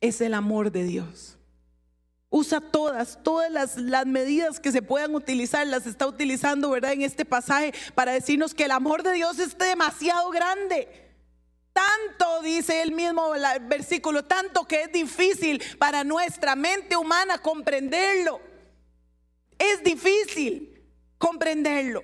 es 0.01 0.21
el 0.21 0.33
amor 0.33 0.71
de 0.71 0.83
Dios. 0.83 1.37
Usa 2.29 2.59
todas, 2.59 3.23
todas 3.23 3.49
las, 3.51 4.05
medidas 4.05 4.59
que 4.59 4.71
se 4.71 4.81
puedan 4.81 5.15
utilizar, 5.15 5.65
las 5.65 5.87
está 5.87 6.07
utilizando, 6.07 6.69
¿verdad? 6.69 6.91
En 6.91 7.01
este 7.01 7.23
pasaje 7.23 7.73
para 7.95 8.11
decirnos 8.11 8.53
que 8.53 8.65
el 8.65 8.71
amor 8.71 9.01
de 9.01 9.13
Dios 9.13 9.39
es 9.39 9.57
demasiado 9.57 10.29
grande. 10.29 10.89
Tanto, 11.71 12.41
dice 12.41 12.81
el 12.81 12.91
mismo 12.91 13.31
versículo, 13.61 14.25
tanto 14.25 14.65
que 14.65 14.83
es 14.83 14.91
difícil 14.91 15.63
para 15.79 16.03
nuestra 16.03 16.55
mente 16.55 16.97
humana 16.97 17.37
comprenderlo. 17.37 18.41
Es 19.57 19.83
difícil 19.83 20.83
comprenderlo. 21.17 22.03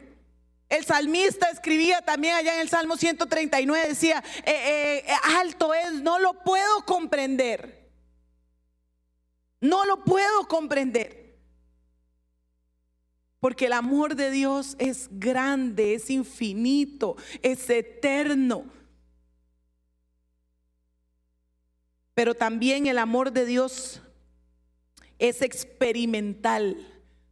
El 0.70 0.86
salmista 0.86 1.50
escribía 1.50 2.02
también 2.02 2.36
allá 2.36 2.56
en 2.56 2.62
el 2.62 2.70
Salmo 2.70 2.98
139, 2.98 3.90
decía, 3.90 4.24
eh, 4.46 5.04
eh, 5.06 5.14
alto 5.38 5.74
es, 5.74 5.92
no 6.02 6.18
lo 6.18 6.34
puedo 6.44 6.86
comprender. 6.86 7.83
No 9.64 9.86
lo 9.86 10.04
puedo 10.04 10.46
comprender. 10.50 11.38
Porque 13.40 13.68
el 13.68 13.74
amor 13.74 14.18
de 14.18 14.30
Dios 14.30 14.76
es 14.78 15.08
grande, 15.10 15.94
es 15.94 16.10
infinito, 16.10 17.16
es 17.42 17.70
eterno. 17.70 18.66
Pero 22.14 22.36
también 22.36 22.88
el 22.88 22.98
amor 22.98 23.32
de 23.32 23.46
Dios 23.46 24.02
es 25.18 25.42
experimental. 25.42 26.76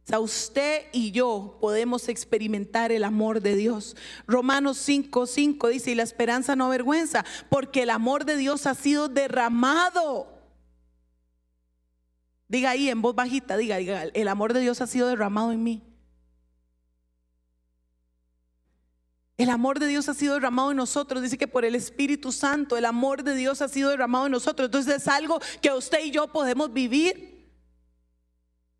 O 0.06 0.08
sea, 0.08 0.18
usted 0.18 0.86
y 0.90 1.10
yo 1.10 1.58
podemos 1.60 2.08
experimentar 2.08 2.92
el 2.92 3.04
amor 3.04 3.42
de 3.42 3.56
Dios. 3.56 3.94
Romanos 4.26 4.78
5, 4.78 5.26
5 5.26 5.68
dice, 5.68 5.90
y 5.90 5.94
la 5.94 6.02
esperanza 6.02 6.56
no 6.56 6.64
avergüenza, 6.64 7.26
porque 7.50 7.82
el 7.82 7.90
amor 7.90 8.24
de 8.24 8.38
Dios 8.38 8.66
ha 8.66 8.74
sido 8.74 9.10
derramado 9.10 10.31
Diga 12.52 12.68
ahí 12.68 12.90
en 12.90 13.00
voz 13.00 13.14
bajita, 13.14 13.56
diga, 13.56 13.78
diga, 13.78 14.02
el 14.02 14.28
amor 14.28 14.52
de 14.52 14.60
Dios 14.60 14.82
ha 14.82 14.86
sido 14.86 15.08
derramado 15.08 15.52
en 15.52 15.62
mí. 15.62 15.82
El 19.38 19.48
amor 19.48 19.78
de 19.78 19.86
Dios 19.86 20.06
ha 20.10 20.12
sido 20.12 20.34
derramado 20.34 20.70
en 20.70 20.76
nosotros. 20.76 21.22
Dice 21.22 21.38
que 21.38 21.48
por 21.48 21.64
el 21.64 21.74
Espíritu 21.74 22.30
Santo 22.30 22.76
el 22.76 22.84
amor 22.84 23.22
de 23.22 23.34
Dios 23.34 23.62
ha 23.62 23.68
sido 23.70 23.88
derramado 23.88 24.26
en 24.26 24.32
nosotros. 24.32 24.66
Entonces 24.66 24.96
es 24.96 25.08
algo 25.08 25.40
que 25.62 25.72
usted 25.72 26.04
y 26.04 26.10
yo 26.10 26.30
podemos 26.30 26.70
vivir. 26.70 27.48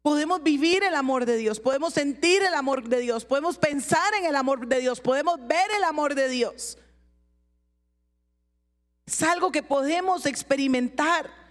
Podemos 0.02 0.42
vivir 0.42 0.84
el 0.84 0.94
amor 0.94 1.24
de 1.24 1.38
Dios, 1.38 1.58
podemos 1.58 1.94
sentir 1.94 2.42
el 2.42 2.52
amor 2.52 2.86
de 2.86 2.98
Dios, 2.98 3.24
podemos 3.24 3.56
pensar 3.56 4.12
en 4.20 4.26
el 4.26 4.36
amor 4.36 4.66
de 4.66 4.80
Dios, 4.80 5.00
podemos 5.00 5.38
ver 5.46 5.70
el 5.78 5.84
amor 5.84 6.14
de 6.14 6.28
Dios. 6.28 6.76
Es 9.06 9.22
algo 9.22 9.50
que 9.50 9.62
podemos 9.62 10.26
experimentar. 10.26 11.41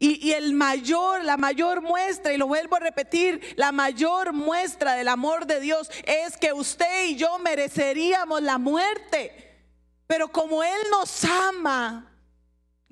Y, 0.00 0.30
el 0.30 0.52
mayor, 0.52 1.24
la 1.24 1.36
mayor 1.36 1.82
muestra, 1.82 2.32
y 2.32 2.36
lo 2.36 2.46
vuelvo 2.46 2.76
a 2.76 2.80
repetir, 2.80 3.54
la 3.56 3.72
mayor 3.72 4.32
muestra 4.32 4.92
del 4.92 5.08
amor 5.08 5.44
de 5.46 5.58
Dios 5.58 5.90
es 6.04 6.36
que 6.36 6.52
usted 6.52 7.06
y 7.06 7.16
yo 7.16 7.38
mereceríamos 7.40 8.40
la 8.42 8.58
muerte. 8.58 9.66
Pero 10.06 10.28
como 10.28 10.62
Él 10.62 10.80
nos 10.92 11.24
ama, 11.24 12.08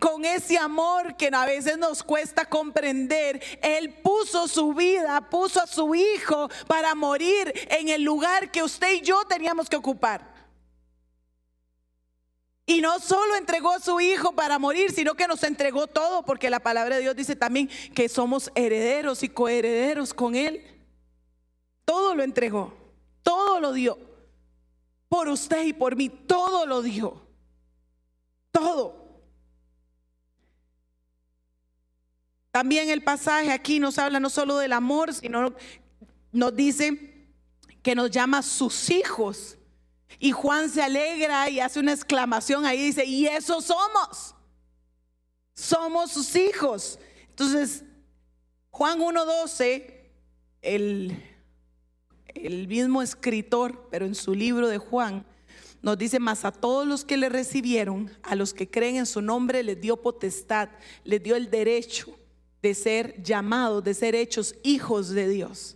con 0.00 0.24
ese 0.24 0.58
amor 0.58 1.16
que 1.16 1.30
a 1.32 1.46
veces 1.46 1.78
nos 1.78 2.02
cuesta 2.02 2.44
comprender, 2.44 3.40
Él 3.62 3.94
puso 4.02 4.48
su 4.48 4.74
vida, 4.74 5.20
puso 5.30 5.62
a 5.62 5.66
su 5.68 5.94
Hijo 5.94 6.50
para 6.66 6.94
morir 6.96 7.52
en 7.70 7.88
el 7.88 8.02
lugar 8.02 8.50
que 8.50 8.64
usted 8.64 8.94
y 8.94 9.00
yo 9.02 9.24
teníamos 9.26 9.68
que 9.70 9.76
ocupar. 9.76 10.35
Y 12.68 12.80
no 12.80 12.98
solo 12.98 13.36
entregó 13.36 13.70
a 13.70 13.78
su 13.78 14.00
Hijo 14.00 14.32
para 14.32 14.58
morir, 14.58 14.90
sino 14.90 15.14
que 15.14 15.28
nos 15.28 15.44
entregó 15.44 15.86
todo, 15.86 16.24
porque 16.24 16.50
la 16.50 16.58
palabra 16.58 16.96
de 16.96 17.02
Dios 17.02 17.14
dice 17.14 17.36
también 17.36 17.70
que 17.94 18.08
somos 18.08 18.50
herederos 18.56 19.22
y 19.22 19.28
coherederos 19.28 20.12
con 20.12 20.34
Él. 20.34 20.64
Todo 21.84 22.16
lo 22.16 22.24
entregó, 22.24 22.74
todo 23.22 23.60
lo 23.60 23.72
dio. 23.72 23.96
Por 25.08 25.28
usted 25.28 25.64
y 25.64 25.72
por 25.72 25.94
mí, 25.94 26.08
todo 26.08 26.66
lo 26.66 26.82
dio. 26.82 27.24
Todo. 28.50 29.06
También 32.50 32.90
el 32.90 33.04
pasaje 33.04 33.52
aquí 33.52 33.78
nos 33.78 33.98
habla 33.98 34.18
no 34.18 34.28
solo 34.28 34.56
del 34.56 34.72
amor, 34.72 35.14
sino 35.14 35.54
nos 36.32 36.56
dice 36.56 37.28
que 37.82 37.94
nos 37.94 38.10
llama 38.10 38.42
sus 38.42 38.90
hijos. 38.90 39.56
Y 40.18 40.32
Juan 40.32 40.70
se 40.70 40.82
alegra 40.82 41.50
y 41.50 41.60
hace 41.60 41.80
una 41.80 41.92
exclamación 41.92 42.64
ahí, 42.64 42.86
dice, 42.86 43.04
y 43.04 43.26
eso 43.26 43.60
somos. 43.60 44.34
Somos 45.54 46.12
sus 46.12 46.34
hijos. 46.36 46.98
Entonces, 47.28 47.84
Juan 48.70 49.00
1.12, 49.00 49.94
el, 50.62 51.22
el 52.28 52.68
mismo 52.68 53.02
escritor, 53.02 53.88
pero 53.90 54.06
en 54.06 54.14
su 54.14 54.34
libro 54.34 54.68
de 54.68 54.78
Juan, 54.78 55.26
nos 55.82 55.98
dice, 55.98 56.18
más 56.18 56.44
a 56.44 56.52
todos 56.52 56.86
los 56.86 57.04
que 57.04 57.16
le 57.16 57.28
recibieron, 57.28 58.10
a 58.22 58.34
los 58.34 58.54
que 58.54 58.70
creen 58.70 58.96
en 58.96 59.06
su 59.06 59.20
nombre, 59.20 59.62
les 59.62 59.80
dio 59.80 60.00
potestad, 60.00 60.70
les 61.04 61.22
dio 61.22 61.36
el 61.36 61.50
derecho 61.50 62.18
de 62.62 62.74
ser 62.74 63.22
llamados, 63.22 63.84
de 63.84 63.94
ser 63.94 64.14
hechos 64.14 64.54
hijos 64.62 65.10
de 65.10 65.28
Dios 65.28 65.75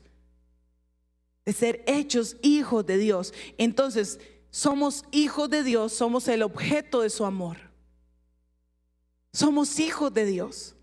de 1.44 1.52
ser 1.52 1.82
hechos 1.86 2.36
hijos 2.42 2.86
de 2.86 2.98
Dios. 2.98 3.32
Entonces, 3.58 4.20
somos 4.50 5.04
hijos 5.10 5.48
de 5.48 5.62
Dios, 5.62 5.92
somos 5.92 6.28
el 6.28 6.42
objeto 6.42 7.02
de 7.02 7.10
su 7.10 7.24
amor. 7.24 7.56
Somos 9.32 9.78
hijos 9.78 10.12
de 10.12 10.26
Dios. 10.26 10.74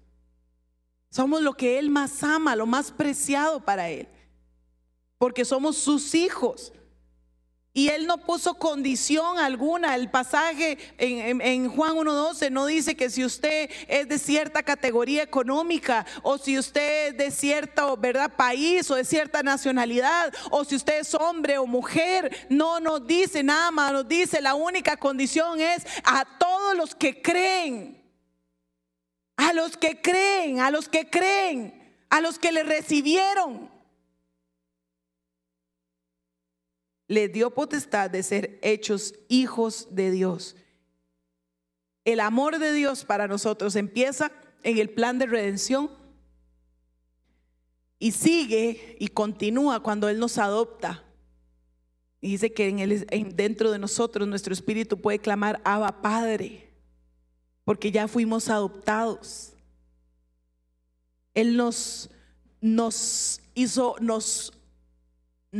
Somos 1.09 1.41
lo 1.41 1.53
que 1.53 1.79
Él 1.79 1.89
más 1.89 2.23
ama, 2.23 2.55
lo 2.55 2.65
más 2.65 2.91
preciado 2.91 3.59
para 3.59 3.89
Él. 3.89 4.07
Porque 5.17 5.45
somos 5.45 5.77
sus 5.77 6.15
hijos. 6.15 6.71
Y 7.77 7.89
él 7.89 8.07
no 8.07 8.17
puso 8.17 8.55
condición 8.55 9.37
alguna. 9.37 9.93
El 9.93 10.09
pasaje 10.09 10.79
en, 10.97 11.69
Juan 11.69 11.95
1.12 11.95 12.49
no 12.49 12.65
dice 12.65 12.95
que 12.95 13.11
si 13.11 13.23
usted 13.23 13.69
es 13.87 14.07
de 14.09 14.17
cierta 14.17 14.63
categoría 14.63 15.21
económica 15.21 16.03
o 16.23 16.39
si 16.39 16.57
usted 16.57 17.09
es 17.09 17.17
de 17.17 17.29
cierto 17.29 17.95
¿verdad? 17.95 18.33
país 18.35 18.89
o 18.89 18.95
de 18.95 19.05
cierta 19.05 19.43
nacionalidad 19.43 20.33
o 20.49 20.65
si 20.65 20.75
usted 20.75 21.01
es 21.01 21.13
hombre 21.13 21.59
o 21.59 21.67
mujer. 21.67 22.47
No 22.49 22.79
nos 22.79 23.05
dice 23.05 23.43
nada 23.43 23.69
más, 23.69 23.93
nos 23.93 24.07
dice 24.07 24.41
la 24.41 24.55
única 24.55 24.97
condición 24.97 25.61
es 25.61 25.85
a 26.03 26.25
todos 26.39 26.75
los 26.75 26.95
que 26.95 27.21
creen. 27.21 28.03
A 29.35 29.53
los 29.53 29.77
que 29.77 30.01
creen, 30.01 30.61
a 30.61 30.71
los 30.71 30.89
que 30.89 31.11
creen, 31.11 31.95
a 32.09 32.21
los 32.21 32.39
que 32.39 32.51
le 32.51 32.63
recibieron. 32.63 33.76
Le 37.07 37.27
dio 37.29 37.53
potestad 37.53 38.09
de 38.09 38.23
ser 38.23 38.59
hechos 38.61 39.15
hijos 39.29 39.87
de 39.91 40.11
Dios. 40.11 40.55
El 42.03 42.19
amor 42.19 42.59
de 42.59 42.71
Dios 42.71 43.05
para 43.05 43.27
nosotros 43.27 43.75
empieza 43.75 44.31
en 44.63 44.77
el 44.77 44.89
plan 44.89 45.19
de 45.19 45.25
redención 45.25 45.89
y 47.99 48.11
sigue 48.11 48.95
y 48.99 49.07
continúa 49.09 49.81
cuando 49.81 50.07
Él 50.07 50.19
nos 50.19 50.37
adopta 50.37 51.03
Y 52.21 52.31
dice 52.31 52.53
que 52.53 52.67
en 52.67 52.79
el, 52.79 53.05
dentro 53.35 53.71
de 53.71 53.79
nosotros 53.79 54.27
nuestro 54.27 54.53
espíritu 54.53 54.99
puede 54.99 55.19
clamar, 55.19 55.61
Abba 55.63 56.01
Padre, 56.01 56.69
porque 57.63 57.91
ya 57.91 58.07
fuimos 58.07 58.49
adoptados. 58.49 59.53
Él 61.33 61.55
nos, 61.55 62.09
nos 62.61 63.41
hizo, 63.53 63.95
nos, 63.99 64.56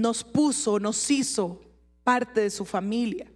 nos 0.02 0.24
puso, 0.24 0.80
nos 0.80 1.10
hizo 1.10 1.62
parte 2.04 2.42
de 2.42 2.50
su 2.50 2.66
familia. 2.66 3.32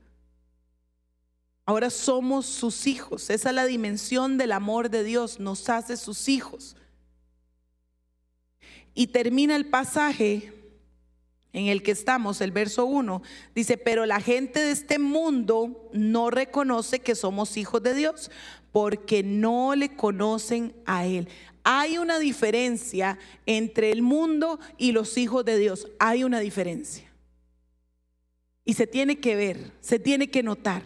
Ahora 1.66 1.90
somos 1.90 2.46
sus 2.46 2.88
hijos. 2.88 3.30
Esa 3.30 3.50
es 3.50 3.56
la 3.56 3.66
dimensión 3.66 4.38
del 4.38 4.52
amor 4.52 4.90
de 4.90 5.04
Dios. 5.04 5.40
Nos 5.40 5.70
hace 5.70 5.98
sus 5.98 6.30
hijos. 6.30 6.76
Y 8.94 9.08
termina 9.08 9.56
el 9.56 9.68
pasaje 9.68 10.54
en 11.54 11.68
el 11.68 11.84
que 11.84 11.92
estamos, 11.92 12.40
el 12.42 12.52
verso 12.52 12.86
1, 12.86 13.22
dice, 13.54 13.78
pero 13.78 14.06
la 14.06 14.22
gente 14.22 14.60
de 14.60 14.72
este 14.72 15.00
mundo 15.00 15.90
no 15.92 16.30
reconoce 16.30 17.00
que 17.00 17.16
somos 17.16 17.58
hijos 17.58 17.84
de 17.84 17.94
Dios 17.94 18.32
porque 18.72 19.22
no 19.22 19.76
le 19.76 19.96
conocen 19.96 20.74
a 20.86 21.06
Él. 21.06 21.28
Hay 21.64 21.98
una 21.98 22.20
diferencia 22.20 23.18
entre 23.46 23.92
el 23.92 24.02
mundo 24.02 24.60
y 24.78 24.92
los 24.92 25.18
hijos 25.18 25.46
de 25.46 25.58
Dios. 25.58 25.88
Hay 26.00 26.24
una 26.24 26.40
diferencia. 26.40 27.12
Y 28.66 28.74
se 28.74 28.88
tiene 28.88 29.20
que 29.20 29.36
ver, 29.36 29.72
se 29.82 30.00
tiene 30.00 30.30
que 30.30 30.44
notar. 30.44 30.84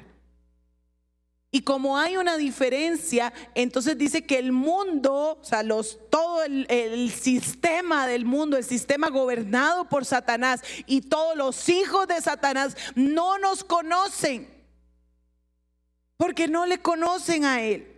Y 1.56 1.62
como 1.62 1.98
hay 1.98 2.18
una 2.18 2.36
diferencia, 2.36 3.32
entonces 3.54 3.98
dice 3.98 4.26
que 4.26 4.38
el 4.38 4.52
mundo, 4.52 5.40
o 5.42 5.46
sea, 5.46 5.64
los, 5.64 5.98
todo 6.10 6.44
el, 6.44 6.66
el, 6.70 7.10
sistema 7.12 8.08
del 8.08 8.26
mundo, 8.26 8.58
el 8.58 8.66
sistema 8.66 9.10
gobernado 9.10 9.88
por 9.88 10.04
Satanás 10.04 10.62
y 10.86 11.00
todos 11.00 11.38
los 11.38 11.70
hijos 11.70 12.10
de 12.10 12.20
Satanás 12.20 12.76
no 12.96 13.38
nos 13.40 13.64
conocen. 13.64 14.50
Porque 16.18 16.50
no 16.50 16.66
le 16.66 16.80
conocen 16.80 17.46
a 17.46 17.62
Él. 17.62 17.95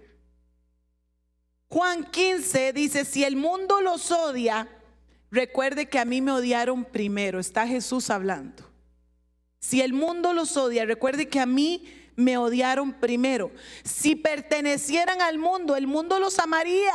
Juan 1.70 2.06
15 2.06 2.72
dice, 2.74 3.04
si 3.04 3.24
el 3.24 3.36
mundo 3.36 3.82
los 3.82 4.12
odia, 4.12 4.70
recuerde 5.32 5.88
que 5.90 6.00
a 6.00 6.06
mí 6.06 6.22
me 6.22 6.32
odiaron 6.32 6.86
primero. 6.86 7.40
Está 7.40 7.68
Jesús 7.68 8.10
hablando. 8.10 8.64
Si 9.60 9.82
el 9.82 9.94
mundo 9.94 10.34
los 10.34 10.56
odia, 10.56 10.86
recuerde 10.86 11.28
que 11.28 11.40
a 11.40 11.46
mí 11.46 11.86
me 12.16 12.38
odiaron 12.38 12.94
primero. 12.94 13.52
Si 13.84 14.16
pertenecieran 14.16 15.22
al 15.22 15.38
mundo, 15.38 15.76
el 15.76 15.88
mundo 15.88 16.20
los 16.20 16.40
amaría. 16.40 16.94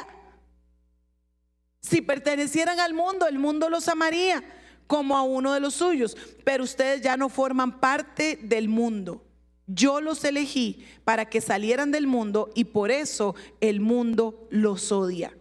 Si 1.80 2.00
pertenecieran 2.00 2.80
al 2.80 2.94
mundo, 2.94 3.26
el 3.26 3.38
mundo 3.38 3.68
los 3.68 3.88
amaría 3.88 4.42
como 4.86 5.16
a 5.16 5.22
uno 5.22 5.52
de 5.52 5.60
los 5.60 5.74
suyos. 5.74 6.16
Pero 6.44 6.64
ustedes 6.64 7.02
ya 7.02 7.16
no 7.16 7.28
forman 7.28 7.78
parte 7.78 8.38
del 8.42 8.68
mundo. 8.68 9.22
Yo 9.66 10.00
los 10.00 10.24
elegí 10.24 10.86
para 11.04 11.26
que 11.28 11.40
salieran 11.40 11.90
del 11.90 12.06
mundo 12.06 12.50
y 12.54 12.64
por 12.64 12.90
eso 12.90 13.34
el 13.60 13.80
mundo 13.80 14.48
los 14.50 14.92
odia. 14.92 15.36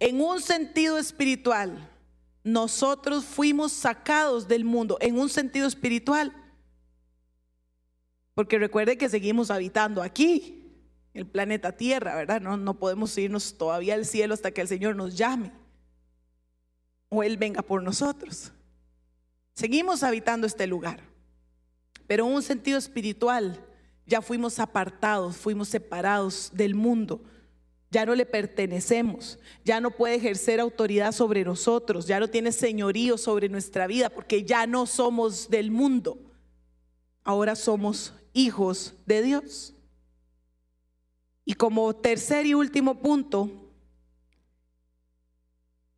En 0.00 0.20
un 0.20 0.40
sentido 0.40 0.98
espiritual, 0.98 1.90
nosotros 2.42 3.24
fuimos 3.24 3.72
sacados 3.72 4.48
del 4.48 4.64
mundo, 4.64 4.98
en 5.00 5.18
un 5.18 5.28
sentido 5.28 5.66
espiritual. 5.66 6.32
Porque 8.34 8.58
recuerde 8.58 8.98
que 8.98 9.08
seguimos 9.08 9.50
habitando 9.50 10.02
aquí, 10.02 10.60
el 11.14 11.26
planeta 11.26 11.72
Tierra, 11.72 12.16
¿verdad? 12.16 12.40
No, 12.40 12.56
no 12.56 12.74
podemos 12.74 13.16
irnos 13.16 13.56
todavía 13.56 13.94
al 13.94 14.04
cielo 14.04 14.34
hasta 14.34 14.50
que 14.50 14.60
el 14.60 14.68
Señor 14.68 14.96
nos 14.96 15.16
llame 15.16 15.52
o 17.08 17.22
Él 17.22 17.36
venga 17.36 17.62
por 17.62 17.82
nosotros. 17.82 18.52
Seguimos 19.54 20.02
habitando 20.02 20.46
este 20.46 20.66
lugar. 20.66 21.00
Pero 22.06 22.26
en 22.26 22.34
un 22.34 22.42
sentido 22.42 22.78
espiritual, 22.78 23.64
ya 24.06 24.20
fuimos 24.20 24.58
apartados, 24.58 25.36
fuimos 25.36 25.68
separados 25.68 26.50
del 26.52 26.74
mundo. 26.74 27.22
Ya 27.90 28.04
no 28.04 28.14
le 28.14 28.26
pertenecemos, 28.26 29.38
ya 29.64 29.80
no 29.80 29.92
puede 29.92 30.16
ejercer 30.16 30.58
autoridad 30.58 31.12
sobre 31.12 31.44
nosotros, 31.44 32.06
ya 32.06 32.18
no 32.18 32.28
tiene 32.28 32.50
señorío 32.50 33.16
sobre 33.16 33.48
nuestra 33.48 33.86
vida, 33.86 34.10
porque 34.10 34.42
ya 34.42 34.66
no 34.66 34.86
somos 34.86 35.48
del 35.48 35.70
mundo. 35.70 36.18
Ahora 37.22 37.54
somos 37.54 38.12
hijos 38.32 38.94
de 39.06 39.22
Dios. 39.22 39.74
Y 41.44 41.54
como 41.54 41.94
tercer 41.94 42.46
y 42.46 42.54
último 42.54 42.98
punto, 43.00 43.50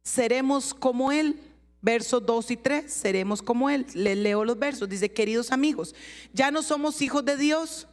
seremos 0.03 0.75
como 0.75 1.11
Él 1.12 1.40
versos 1.87 2.27
2 2.27 2.51
y 2.51 2.57
3, 2.57 2.92
seremos 2.92 3.40
como 3.40 3.70
Él. 3.70 3.87
Le 3.94 4.16
leo 4.16 4.44
los 4.44 4.59
versos. 4.59 4.88
Dice, 4.88 5.12
queridos 5.12 5.53
amigos, 5.53 5.94
ya 6.33 6.51
no 6.51 6.62
somos 6.62 7.01
hijos 7.01 7.25
de 7.25 7.37
Dios, 7.37 7.87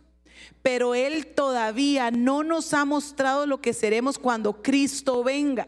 pero 0.64 0.96
Él 0.96 1.28
todavía 1.28 2.10
no 2.10 2.44
nos 2.44 2.74
ha 2.74 2.86
mostrado 2.86 3.46
lo 3.46 3.62
que 3.62 3.72
seremos 3.72 4.18
cuando 4.18 4.64
Cristo 4.64 5.24
venga. 5.24 5.68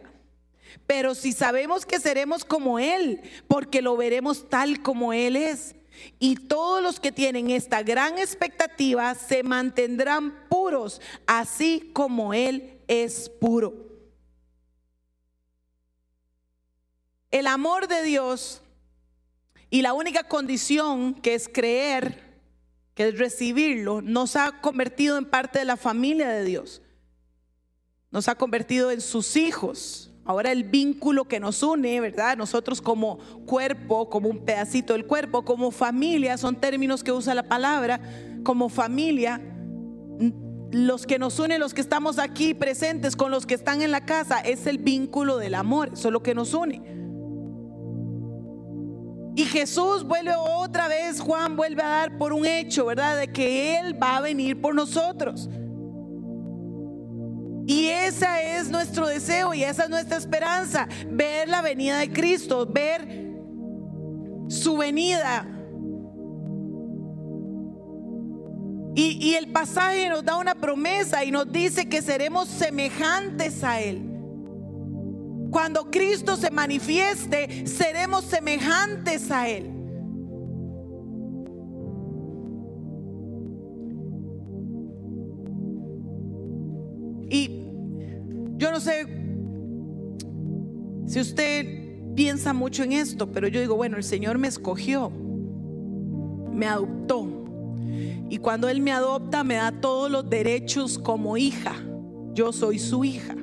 Pero 0.88 1.14
si 1.14 1.34
sabemos 1.34 1.86
que 1.86 2.00
seremos 2.00 2.44
como 2.44 2.80
Él, 2.80 3.22
porque 3.48 3.84
lo 3.84 3.96
veremos 3.96 4.50
tal 4.50 4.82
como 4.82 5.14
Él 5.14 5.36
es. 5.36 5.76
Y 6.18 6.36
todos 6.36 6.82
los 6.82 7.00
que 7.00 7.12
tienen 7.12 7.52
esta 7.52 7.84
gran 7.84 8.18
expectativa 8.18 9.14
se 9.14 9.44
mantendrán 9.44 10.34
puros, 10.50 11.00
así 11.28 11.92
como 11.94 12.34
Él 12.34 12.80
es 12.88 13.30
puro. 13.30 13.85
El 17.36 17.48
amor 17.48 17.90
de 17.90 18.02
Dios 18.02 18.62
y 19.70 19.82
la 19.82 19.92
única 19.92 20.24
condición 20.24 21.14
que 21.16 21.36
es 21.36 21.50
creer, 21.50 22.40
que 22.94 23.10
es 23.10 23.20
recibirlo, 23.20 24.02
nos 24.02 24.38
ha 24.38 24.62
convertido 24.62 25.18
en 25.18 25.26
parte 25.26 25.60
de 25.60 25.66
la 25.66 25.76
familia 25.76 26.30
de 26.30 26.46
Dios. 26.46 26.82
Nos 28.10 28.30
ha 28.30 28.36
convertido 28.36 28.90
en 28.90 29.02
sus 29.02 29.36
hijos. 29.36 30.14
Ahora 30.24 30.54
el 30.54 30.64
vínculo 30.64 31.26
que 31.26 31.42
nos 31.42 31.62
une, 31.62 32.00
¿verdad? 32.00 32.38
Nosotros 32.38 32.82
como 32.82 33.18
cuerpo, 33.46 34.10
como 34.10 34.30
un 34.30 34.46
pedacito 34.46 34.94
del 34.94 35.06
cuerpo, 35.06 35.44
como 35.44 35.72
familia, 35.72 36.38
son 36.38 36.56
términos 36.56 37.04
que 37.04 37.12
usa 37.12 37.36
la 37.36 37.44
palabra, 37.44 38.00
como 38.46 38.70
familia, 38.70 39.42
los 40.72 41.06
que 41.06 41.20
nos 41.20 41.38
unen, 41.40 41.60
los 41.60 41.74
que 41.74 41.82
estamos 41.82 42.18
aquí 42.18 42.54
presentes 42.54 43.18
con 43.18 43.30
los 43.30 43.46
que 43.46 43.56
están 43.56 43.82
en 43.82 43.92
la 43.92 44.06
casa, 44.06 44.40
es 44.40 44.68
el 44.68 44.78
vínculo 44.78 45.36
del 45.36 45.56
amor, 45.56 45.90
eso 45.92 46.08
es 46.08 46.14
lo 46.14 46.24
que 46.24 46.34
nos 46.34 46.54
une. 46.54 46.95
Y 49.36 49.44
Jesús 49.46 50.06
vuelve 50.06 50.34
otra 50.34 50.88
vez, 50.88 51.20
Juan 51.20 51.58
vuelve 51.58 51.84
a 51.84 51.88
dar 51.88 52.18
por 52.18 52.32
un 52.32 52.46
hecho, 52.46 52.86
¿verdad? 52.86 53.18
De 53.18 53.28
que 53.28 53.78
Él 53.78 54.02
va 54.02 54.18
a 54.18 54.22
venir 54.22 54.62
por 54.62 54.74
nosotros. 54.74 55.50
Y 57.68 57.88
ese 57.88 58.58
es 58.58 58.70
nuestro 58.70 59.08
deseo 59.08 59.54
y 59.54 59.64
esa 59.64 59.86
es 59.86 59.90
nuestra 59.90 60.18
esperanza, 60.18 60.88
ver 61.10 61.50
la 61.50 61.62
venida 61.62 61.98
de 61.98 62.12
Cristo, 62.12 62.66
ver 62.66 63.34
su 64.48 64.78
venida. 64.78 65.46
Y, 68.96 69.18
y, 69.20 69.36
el 69.36 69.52
pasaje 69.52 70.08
nos 70.08 70.24
da 70.24 70.38
una 70.38 70.56
promesa 70.56 71.26
y 71.26 71.32
nos 71.32 71.52
dice 71.52 71.90
que 71.90 72.02
seremos 72.02 72.48
semejantes 72.48 73.62
a 73.66 73.82
Él. 73.82 74.15
Cuando 75.56 75.90
Cristo 75.90 76.36
se 76.36 76.52
manifieste, 76.52 77.66
seremos 77.66 78.26
semejantes 78.26 79.32
a 79.32 79.48
Él. 79.48 79.72
Y 87.30 87.70
yo 88.58 88.70
no 88.70 88.82
sé 88.82 89.08
si 91.08 91.22
usted 91.22 92.14
piensa 92.16 92.52
mucho 92.52 92.84
en 92.84 92.92
esto, 92.92 93.32
pero 93.32 93.48
yo 93.48 93.62
digo, 93.62 93.78
bueno, 93.78 93.96
el 93.96 94.04
Señor 94.04 94.38
me 94.38 94.50
escogió, 94.50 95.10
me 96.52 96.66
adoptó. 96.68 97.30
Y 98.30 98.40
cuando 98.40 98.68
Él 98.68 98.82
me 98.82 98.92
adopta, 98.92 99.46
me 99.46 99.56
da 99.56 99.72
todos 99.72 100.12
los 100.12 100.30
derechos 100.30 101.00
como 101.00 101.38
hija. 101.38 101.76
Yo 102.34 102.52
soy 102.52 102.78
su 102.78 103.06
hija 103.06 103.38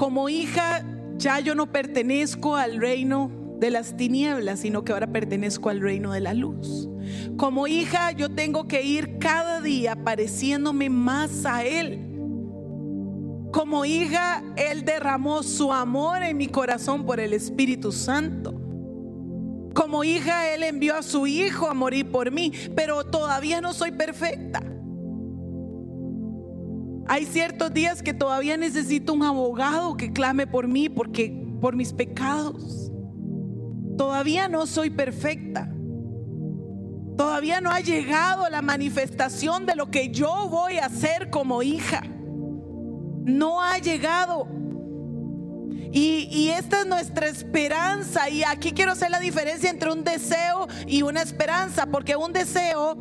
como 0.00 0.30
hija 0.30 0.82
ya 1.18 1.40
yo 1.40 1.54
no 1.54 1.70
pertenezco 1.70 2.56
al 2.56 2.80
reino 2.80 3.30
de 3.58 3.70
las 3.70 3.98
tinieblas, 3.98 4.60
sino 4.60 4.82
que 4.82 4.92
ahora 4.92 5.08
pertenezco 5.08 5.68
al 5.68 5.82
reino 5.82 6.12
de 6.12 6.20
la 6.20 6.32
luz. 6.32 6.88
Como 7.36 7.66
hija 7.66 8.10
yo 8.12 8.30
tengo 8.30 8.66
que 8.66 8.82
ir 8.82 9.18
cada 9.18 9.60
día 9.60 10.02
pareciéndome 10.02 10.88
más 10.88 11.44
a 11.44 11.66
Él. 11.66 11.98
Como 13.52 13.84
hija, 13.84 14.42
Él 14.56 14.86
derramó 14.86 15.42
su 15.42 15.70
amor 15.70 16.22
en 16.22 16.38
mi 16.38 16.46
corazón 16.46 17.04
por 17.04 17.20
el 17.20 17.34
Espíritu 17.34 17.92
Santo. 17.92 18.54
Como 19.74 20.02
hija, 20.02 20.54
Él 20.54 20.62
envió 20.62 20.96
a 20.96 21.02
su 21.02 21.26
Hijo 21.26 21.68
a 21.68 21.74
morir 21.74 22.10
por 22.10 22.30
mí, 22.30 22.54
pero 22.74 23.04
todavía 23.04 23.60
no 23.60 23.74
soy 23.74 23.92
perfecta. 23.92 24.62
Hay 27.10 27.26
ciertos 27.26 27.74
días 27.74 28.04
que 28.04 28.14
todavía 28.14 28.56
necesito 28.56 29.14
un 29.14 29.24
abogado 29.24 29.96
que 29.96 30.12
clame 30.12 30.46
por 30.46 30.68
mí 30.68 30.88
porque 30.88 31.44
por 31.60 31.74
mis 31.74 31.92
pecados. 31.92 32.92
Todavía 33.98 34.46
no 34.46 34.64
soy 34.64 34.90
perfecta. 34.90 35.68
Todavía 37.16 37.60
no 37.60 37.72
ha 37.72 37.80
llegado 37.80 38.48
la 38.48 38.62
manifestación 38.62 39.66
de 39.66 39.74
lo 39.74 39.90
que 39.90 40.10
yo 40.10 40.48
voy 40.48 40.76
a 40.76 40.86
hacer 40.86 41.30
como 41.30 41.64
hija. 41.64 42.02
No 43.24 43.60
ha 43.60 43.78
llegado. 43.78 44.46
Y, 45.92 46.50
esta 46.50 46.82
es 46.82 46.86
nuestra 46.86 47.26
esperanza. 47.26 48.30
Y 48.30 48.44
aquí 48.44 48.70
quiero 48.70 48.92
hacer 48.92 49.10
la 49.10 49.18
diferencia 49.18 49.68
entre 49.68 49.90
un 49.90 50.04
deseo 50.04 50.68
y 50.86 51.02
una 51.02 51.22
esperanza. 51.22 51.86
Porque 51.86 52.14
un 52.14 52.32
deseo, 52.32 52.96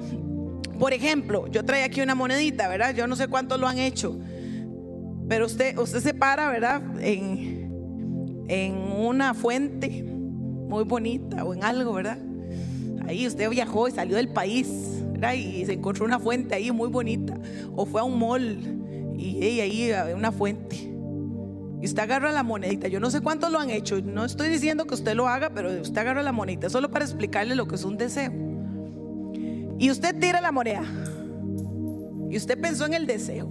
por 0.79 0.93
ejemplo, 0.93 1.47
yo 1.47 1.65
trae 1.65 1.83
aquí 1.83 2.01
una 2.01 2.15
monedita, 2.15 2.67
¿verdad? 2.69 2.95
Yo 2.95 3.05
no 3.05 3.15
sé 3.15 3.27
cuántos 3.27 3.59
lo 3.59 3.67
han 3.67 3.77
hecho. 3.77 4.17
Pero 5.27 5.45
usted, 5.45 5.77
usted 5.77 5.99
se 5.99 6.13
para, 6.13 6.49
¿verdad? 6.49 6.81
En, 7.01 8.45
en 8.47 8.73
una 8.75 9.33
fuente 9.33 10.03
muy 10.03 10.85
bonita 10.85 11.43
o 11.43 11.53
en 11.53 11.63
algo, 11.63 11.93
¿verdad? 11.93 12.17
Ahí 13.05 13.27
usted 13.27 13.49
viajó 13.49 13.87
y 13.87 13.91
salió 13.91 14.15
del 14.15 14.29
país, 14.29 14.69
¿verdad? 15.11 15.33
Y 15.33 15.65
se 15.65 15.73
encontró 15.73 16.05
una 16.05 16.17
fuente 16.17 16.55
ahí 16.55 16.71
muy 16.71 16.89
bonita. 16.89 17.37
O 17.75 17.85
fue 17.85 18.01
a 18.01 18.03
un 18.05 18.17
mall 18.17 19.15
y 19.17 19.43
ahí 19.43 19.91
había 19.91 20.15
una 20.15 20.31
fuente. 20.31 20.77
Y 21.81 21.85
usted 21.85 22.03
agarra 22.03 22.31
la 22.31 22.43
monedita. 22.43 22.87
Yo 22.87 22.99
no 22.99 23.11
sé 23.11 23.21
cuántos 23.21 23.51
lo 23.51 23.59
han 23.59 23.69
hecho. 23.69 24.01
No 24.01 24.25
estoy 24.25 24.49
diciendo 24.49 24.85
que 24.85 24.95
usted 24.95 25.13
lo 25.13 25.27
haga, 25.27 25.51
pero 25.53 25.69
usted 25.81 25.97
agarra 25.97 26.23
la 26.23 26.31
monedita 26.31 26.69
solo 26.69 26.89
para 26.89 27.05
explicarle 27.05 27.55
lo 27.55 27.67
que 27.67 27.75
es 27.75 27.83
un 27.83 27.97
deseo. 27.97 28.48
Y 29.79 29.89
usted 29.89 30.19
tira 30.19 30.41
la 30.41 30.51
moneda. 30.51 30.83
Y 32.29 32.37
usted 32.37 32.59
pensó 32.59 32.85
en 32.85 32.93
el 32.93 33.07
deseo. 33.07 33.49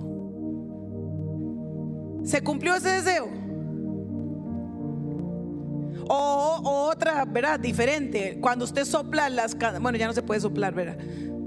¿Se 2.23 2.43
cumplió 2.43 2.75
ese 2.77 2.91
deseo? 2.91 3.29
O, 6.11 6.89
otra, 6.91 7.25
¿verdad? 7.25 7.59
Diferente. 7.59 8.39
Cuando 8.41 8.67
usted 8.67 8.85
sopla 8.85 9.31
las 9.31 9.55
candelas, 9.55 9.83
bueno, 9.83 9.99
ya 9.99 10.07
no 10.07 10.13
se 10.13 10.23
puede 10.23 10.41
soplar, 10.41 10.75
¿verdad? 10.75 10.99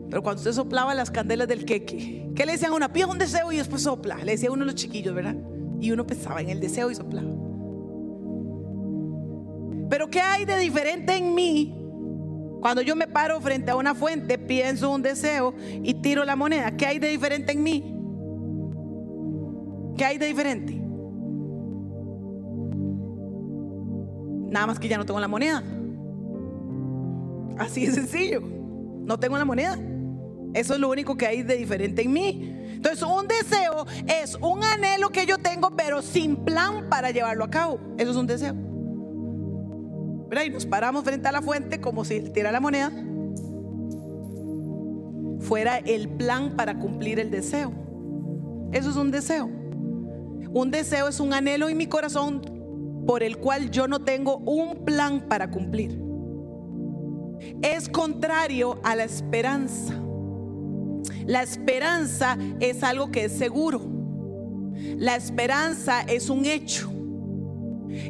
Pero 0.09 0.23
cuando 0.23 0.39
usted 0.39 0.51
soplaba 0.51 0.93
las 0.95 1.11
candelas 1.11 1.47
del 1.47 1.63
queque, 1.63 2.31
¿qué 2.35 2.45
le 2.45 2.53
decían 2.53 2.71
a 2.71 2.75
una? 2.75 2.91
Pide 2.91 3.05
un 3.05 3.19
deseo 3.19 3.51
y 3.51 3.57
después 3.57 3.83
sopla. 3.83 4.17
Le 4.17 4.31
decía 4.33 4.51
uno 4.51 4.63
a 4.63 4.65
los 4.65 4.75
chiquillos, 4.75 5.13
¿verdad? 5.13 5.35
Y 5.79 5.91
uno 5.91 6.05
pensaba 6.05 6.41
en 6.41 6.49
el 6.49 6.59
deseo 6.59 6.89
y 6.89 6.95
soplaba. 6.95 7.29
Pero 9.89 10.09
¿qué 10.09 10.21
hay 10.21 10.45
de 10.45 10.57
diferente 10.57 11.15
en 11.15 11.35
mí? 11.35 11.80
Cuando 12.61 12.83
yo 12.83 12.95
me 12.95 13.07
paro 13.07 13.41
frente 13.41 13.71
a 13.71 13.75
una 13.75 13.95
fuente, 13.95 14.37
pienso 14.37 14.91
un 14.91 15.01
deseo 15.01 15.53
y 15.83 15.95
tiro 15.95 16.23
la 16.23 16.35
moneda. 16.35 16.77
¿Qué 16.77 16.85
hay 16.85 16.99
de 16.99 17.07
diferente 17.09 17.53
en 17.53 17.63
mí? 17.63 17.95
¿Qué 19.97 20.05
hay 20.05 20.17
de 20.19 20.27
diferente? 20.27 20.79
Nada 24.51 24.67
más 24.67 24.79
que 24.79 24.87
ya 24.87 24.97
no 24.97 25.05
tengo 25.05 25.19
la 25.19 25.27
moneda. 25.27 25.63
Así 27.57 27.85
de 27.87 27.93
sencillo. 27.93 28.41
No 28.41 29.19
tengo 29.19 29.37
la 29.37 29.45
moneda. 29.45 29.79
Eso 30.53 30.75
es 30.75 30.79
lo 30.79 30.89
único 30.89 31.17
que 31.17 31.25
hay 31.25 31.41
de 31.41 31.55
diferente 31.55 32.03
en 32.03 32.13
mí. 32.13 32.55
Entonces, 32.73 33.01
un 33.01 33.27
deseo 33.27 33.87
es 34.07 34.35
un 34.35 34.63
anhelo 34.63 35.09
que 35.09 35.25
yo 35.25 35.37
tengo, 35.37 35.71
pero 35.71 36.01
sin 36.01 36.35
plan 36.35 36.89
para 36.89 37.11
llevarlo 37.11 37.43
a 37.43 37.49
cabo. 37.49 37.79
Eso 37.97 38.11
es 38.11 38.17
un 38.17 38.27
deseo. 38.27 38.70
Y 40.45 40.49
nos 40.49 40.65
paramos 40.65 41.03
frente 41.03 41.27
a 41.27 41.31
la 41.31 41.41
fuente 41.41 41.79
como 41.81 42.03
si 42.03 42.21
tirara 42.21 42.51
la 42.51 42.59
moneda 42.59 42.91
fuera 45.41 45.79
el 45.79 46.07
plan 46.07 46.55
para 46.55 46.79
cumplir 46.79 47.19
el 47.19 47.31
deseo. 47.31 47.73
Eso 48.71 48.89
es 48.89 48.95
un 48.95 49.11
deseo. 49.11 49.49
Un 50.53 50.71
deseo 50.71 51.07
es 51.07 51.19
un 51.19 51.33
anhelo 51.33 51.67
en 51.67 51.77
mi 51.77 51.87
corazón 51.87 52.41
por 53.05 53.23
el 53.23 53.37
cual 53.37 53.71
yo 53.71 53.87
no 53.87 53.99
tengo 53.99 54.37
un 54.37 54.85
plan 54.85 55.27
para 55.27 55.49
cumplir. 55.49 56.01
Es 57.61 57.89
contrario 57.89 58.79
a 58.83 58.95
la 58.95 59.03
esperanza. 59.03 59.93
La 61.25 61.41
esperanza 61.41 62.37
es 62.59 62.83
algo 62.83 63.11
que 63.11 63.25
es 63.25 63.33
seguro. 63.33 63.81
La 64.97 65.15
esperanza 65.15 66.01
es 66.01 66.29
un 66.29 66.45
hecho. 66.45 66.89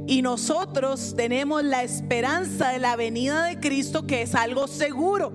Y 0.08 0.22
nosotros 0.22 1.14
tenemos 1.16 1.64
la 1.64 1.84
esperanza 1.84 2.70
de 2.70 2.80
la 2.80 2.96
venida 2.96 3.46
de 3.46 3.60
Cristo 3.60 4.06
que 4.06 4.22
es 4.22 4.36
algo 4.36 4.68
seguro. 4.68 5.34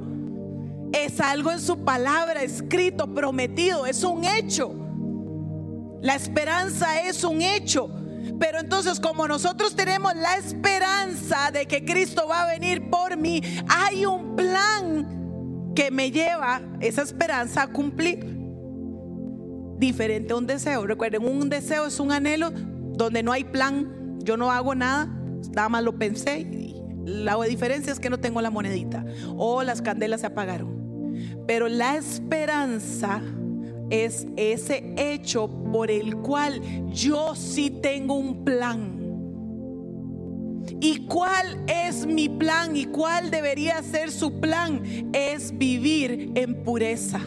Es 0.93 1.21
algo 1.21 1.51
en 1.51 1.61
su 1.61 1.85
palabra 1.85 2.43
escrito, 2.43 3.13
prometido, 3.13 3.87
es 3.87 4.05
un 4.05 4.25
hecho. 4.25 4.75
La 6.01 6.15
esperanza 6.15 7.03
es 7.03 7.25
un 7.25 7.43
hecho. 7.43 7.91
Pero 8.39 8.61
entonces 8.61 9.01
como 9.01 9.27
nosotros 9.27 9.75
tenemos 9.75 10.15
la 10.15 10.37
esperanza 10.37 11.51
de 11.53 11.67
que 11.67 11.85
Cristo 11.85 12.27
va 12.29 12.43
a 12.43 12.53
venir 12.53 12.91
por 12.91 13.17
mí, 13.17 13.41
hay 13.69 14.05
un 14.05 14.37
plan 14.37 15.73
que 15.75 15.91
me 15.91 16.11
lleva 16.11 16.61
esa 16.81 17.03
esperanza 17.03 17.63
a 17.63 17.67
cumplir. 17.69 18.37
Diferente 19.79 20.33
a 20.33 20.37
un 20.37 20.47
deseo. 20.47 20.87
Recuerden, 20.87 21.25
un 21.25 21.49
deseo 21.49 21.87
es 21.87 22.01
un 22.01 22.13
anhelo 22.13 22.51
donde 22.51 23.23
no 23.23 23.33
hay 23.33 23.45
plan. 23.45 24.06
Yo 24.27 24.37
no 24.37 24.51
hago 24.51 24.75
nada, 24.75 25.07
nada 25.55 25.69
más 25.69 25.85
lo 25.85 25.97
pensé. 25.97 26.41
Y 26.41 26.75
la 27.05 27.37
diferencia 27.45 27.93
es 27.93 28.01
que 28.01 28.11
no 28.11 28.19
tengo 28.19 28.43
la 28.43 28.51
monedita 28.51 29.05
o 29.37 29.63
las 29.63 29.81
candelas 29.81 30.21
se 30.23 30.27
apagaron. 30.27 31.15
Pero 31.47 31.69
la 31.69 31.97
esperanza 31.97 33.23
es 33.89 34.27
ese 34.37 34.95
hecho 34.97 35.49
por 35.71 35.93
el 35.93 36.17
cual 36.17 36.61
yo 36.91 37.37
sí 37.37 37.71
tengo 37.71 38.15
un 38.15 38.45
plan. 38.45 38.97
¿Y 40.81 41.07
cuál 41.07 41.63
es 41.69 42.05
mi 42.05 42.29
plan? 42.29 42.75
¿Y 42.75 42.87
cuál 42.87 43.31
debería 43.31 43.81
ser 43.85 44.11
su 44.11 44.41
plan? 44.41 44.83
Es 45.13 45.57
vivir 45.57 46.33
en 46.35 46.65
pureza. 46.65 47.21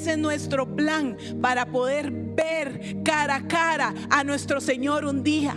Ese 0.00 0.12
es 0.12 0.18
nuestro 0.18 0.64
plan 0.64 1.14
para 1.42 1.66
poder 1.66 2.10
ver 2.10 3.02
cara 3.04 3.34
a 3.34 3.46
cara 3.46 3.92
a 4.08 4.24
nuestro 4.24 4.58
Señor 4.58 5.04
un 5.04 5.22
día. 5.22 5.54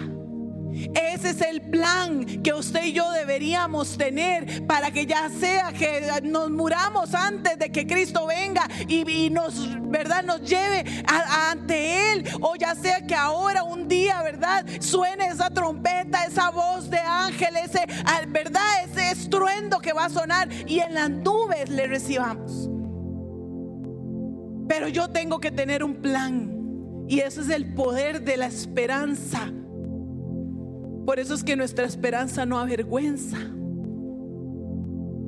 Ese 0.94 1.30
es 1.30 1.40
el 1.40 1.62
plan 1.62 2.26
que 2.44 2.52
usted 2.52 2.84
y 2.84 2.92
yo 2.92 3.10
deberíamos 3.12 3.98
tener 3.98 4.68
para 4.68 4.92
que 4.92 5.06
ya 5.06 5.30
sea 5.30 5.72
que 5.72 6.02
nos 6.24 6.50
muramos 6.50 7.14
antes 7.14 7.58
de 7.58 7.72
que 7.72 7.88
Cristo 7.88 8.28
venga 8.28 8.68
y, 8.90 9.30
nos, 9.30 9.80
¿verdad? 9.90 10.24
Nos 10.24 10.42
lleve 10.42 10.84
ante 11.08 12.12
Él. 12.12 12.26
O 12.42 12.58
ya 12.58 12.76
sea 12.76 13.00
que 13.08 13.16
ahora 13.16 13.64
un 13.64 13.88
día, 13.88 14.22
¿verdad? 14.24 14.66
Suene 14.82 15.28
esa 15.28 15.52
trompeta, 15.52 16.26
esa 16.26 16.50
voz 16.50 16.90
de 16.90 17.00
ángel, 17.00 17.56
ese, 17.56 17.86
¿verdad? 18.28 18.84
Ese 18.84 19.10
estruendo 19.10 19.80
que 19.80 19.94
va 19.94 20.08
a 20.08 20.10
sonar 20.10 20.52
y 20.68 20.80
en 20.80 20.96
las 20.96 21.10
nubes 21.10 21.70
le 21.70 21.88
recibamos. 21.88 22.74
Pero 24.68 24.88
yo 24.88 25.10
tengo 25.10 25.40
que 25.40 25.52
tener 25.52 25.84
un 25.84 25.96
plan. 25.96 27.06
Y 27.08 27.20
eso 27.20 27.42
es 27.42 27.50
el 27.50 27.74
poder 27.74 28.24
de 28.24 28.38
la 28.38 28.48
esperanza. 28.48 29.52
Por 31.06 31.20
eso 31.20 31.34
es 31.34 31.44
que 31.44 31.56
nuestra 31.56 31.86
esperanza 31.86 32.46
no 32.46 32.60
avergüenza. 32.60 33.38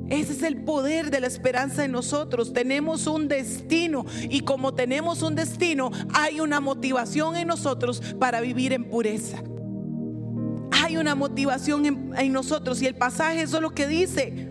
Ese 0.08 0.32
es 0.34 0.42
el 0.42 0.62
poder 0.62 1.10
de 1.10 1.20
la 1.20 1.26
esperanza 1.26 1.84
en 1.84 1.92
nosotros. 1.92 2.52
Tenemos 2.52 3.06
un 3.06 3.28
destino 3.28 4.06
y 4.30 4.40
como 4.40 4.72
tenemos 4.74 5.22
un 5.22 5.34
destino, 5.34 5.90
hay 6.14 6.40
una 6.40 6.60
motivación 6.60 7.36
en 7.36 7.48
nosotros 7.48 8.00
para 8.18 8.40
vivir 8.40 8.72
en 8.72 8.88
pureza. 8.88 9.42
Hay 10.70 10.96
una 10.96 11.14
motivación 11.14 12.14
en, 12.16 12.32
nosotros 12.32 12.80
y 12.82 12.86
el 12.86 12.94
pasaje 12.94 13.42
eso 13.42 13.56
es 13.56 13.62
lo 13.62 13.70
que 13.70 13.88
dice. 13.88 14.45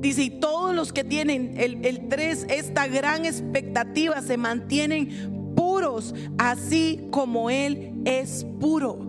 Dice, 0.00 0.22
y 0.22 0.30
todos 0.30 0.74
los 0.74 0.92
que 0.92 1.02
tienen 1.02 1.54
el, 1.56 1.84
el 1.84 2.08
3, 2.08 2.46
esta 2.50 2.86
gran 2.86 3.24
expectativa, 3.24 4.22
se 4.22 4.36
mantienen 4.36 5.54
puros, 5.56 6.14
así 6.38 7.08
como 7.10 7.50
Él 7.50 8.00
es 8.04 8.46
puro. 8.60 9.08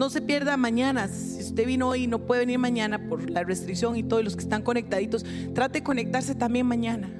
No 0.00 0.08
se 0.08 0.22
pierda 0.22 0.56
mañana. 0.56 1.08
Si 1.08 1.42
usted 1.42 1.66
vino 1.66 1.88
hoy 1.88 2.04
y 2.04 2.06
no 2.06 2.24
puede 2.24 2.40
venir 2.40 2.58
mañana 2.58 3.06
por 3.10 3.28
la 3.28 3.42
restricción 3.44 3.96
y 3.96 4.02
todos 4.02 4.24
los 4.24 4.34
que 4.34 4.42
están 4.42 4.62
conectaditos, 4.62 5.26
trate 5.52 5.80
de 5.80 5.84
conectarse 5.84 6.34
también 6.34 6.66
mañana. 6.66 7.12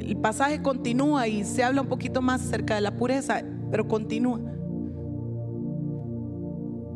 El 0.00 0.18
pasaje 0.18 0.60
continúa 0.60 1.26
y 1.26 1.44
se 1.44 1.64
habla 1.64 1.80
un 1.80 1.88
poquito 1.88 2.20
más 2.20 2.42
acerca 2.42 2.74
de 2.74 2.82
la 2.82 2.94
pureza, 2.94 3.42
pero 3.70 3.86
continúa. 3.86 4.40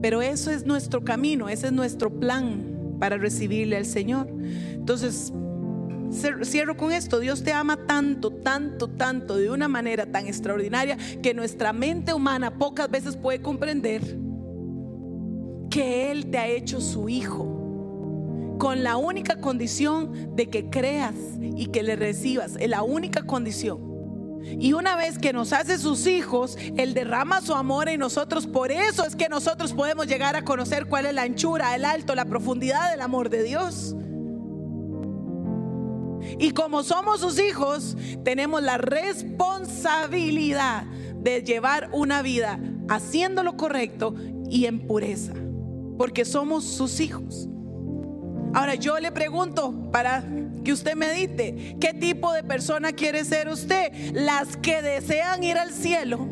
Pero 0.00 0.20
eso 0.20 0.50
es 0.50 0.66
nuestro 0.66 1.04
camino, 1.04 1.48
ese 1.48 1.68
es 1.68 1.72
nuestro 1.72 2.10
plan 2.10 2.96
para 2.98 3.18
recibirle 3.18 3.76
al 3.76 3.86
Señor. 3.86 4.28
Entonces, 4.74 5.32
Cierro 6.42 6.76
con 6.76 6.92
esto, 6.92 7.20
Dios 7.20 7.42
te 7.42 7.52
ama 7.52 7.86
tanto, 7.86 8.30
tanto, 8.30 8.88
tanto, 8.88 9.36
de 9.36 9.50
una 9.50 9.66
manera 9.66 10.04
tan 10.04 10.26
extraordinaria 10.26 10.98
que 11.22 11.32
nuestra 11.32 11.72
mente 11.72 12.12
humana 12.12 12.58
pocas 12.58 12.90
veces 12.90 13.16
puede 13.16 13.40
comprender 13.40 14.02
que 15.70 16.10
Él 16.10 16.26
te 16.26 16.36
ha 16.36 16.48
hecho 16.48 16.82
su 16.82 17.08
hijo 17.08 18.56
con 18.58 18.82
la 18.82 18.98
única 18.98 19.40
condición 19.40 20.36
de 20.36 20.48
que 20.48 20.68
creas 20.68 21.14
y 21.40 21.66
que 21.66 21.82
le 21.82 21.96
recibas, 21.96 22.56
es 22.60 22.68
la 22.68 22.82
única 22.82 23.22
condición. 23.22 23.91
Y 24.44 24.72
una 24.72 24.96
vez 24.96 25.18
que 25.18 25.32
nos 25.32 25.52
hace 25.52 25.78
sus 25.78 26.06
hijos, 26.06 26.56
Él 26.76 26.94
derrama 26.94 27.40
su 27.40 27.54
amor 27.54 27.88
en 27.88 28.00
nosotros. 28.00 28.46
Por 28.46 28.72
eso 28.72 29.06
es 29.06 29.16
que 29.16 29.28
nosotros 29.28 29.72
podemos 29.72 30.06
llegar 30.06 30.36
a 30.36 30.44
conocer 30.44 30.86
cuál 30.86 31.06
es 31.06 31.14
la 31.14 31.22
anchura, 31.22 31.74
el 31.74 31.84
alto, 31.84 32.14
la 32.14 32.26
profundidad 32.26 32.90
del 32.90 33.00
amor 33.00 33.30
de 33.30 33.42
Dios. 33.42 33.96
Y 36.38 36.52
como 36.52 36.82
somos 36.82 37.20
sus 37.20 37.38
hijos, 37.40 37.96
tenemos 38.24 38.62
la 38.62 38.78
responsabilidad 38.78 40.84
de 41.16 41.42
llevar 41.42 41.90
una 41.92 42.22
vida 42.22 42.58
haciendo 42.88 43.42
lo 43.42 43.56
correcto 43.56 44.14
y 44.48 44.66
en 44.66 44.86
pureza. 44.86 45.32
Porque 45.98 46.24
somos 46.24 46.64
sus 46.64 47.00
hijos. 47.00 47.48
Ahora 48.54 48.74
yo 48.74 48.98
le 48.98 49.12
pregunto 49.12 49.90
para 49.90 50.24
que 50.62 50.72
usted 50.72 50.94
medite, 50.94 51.76
¿qué 51.80 51.92
tipo 51.94 52.32
de 52.32 52.42
persona 52.42 52.92
quiere 52.92 53.24
ser 53.24 53.48
usted? 53.48 53.92
Las 54.12 54.56
que 54.56 54.82
desean 54.82 55.42
ir 55.42 55.58
al 55.58 55.70
cielo. 55.70 56.26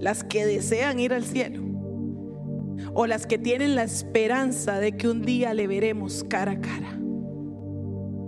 Las 0.00 0.24
que 0.24 0.46
desean 0.46 0.98
ir 1.00 1.12
al 1.12 1.24
cielo. 1.24 1.62
O 2.94 3.06
las 3.06 3.26
que 3.26 3.38
tienen 3.38 3.74
la 3.74 3.82
esperanza 3.82 4.78
de 4.78 4.96
que 4.96 5.08
un 5.08 5.22
día 5.22 5.54
le 5.54 5.66
veremos 5.66 6.24
cara 6.24 6.52
a 6.52 6.60
cara. 6.60 6.98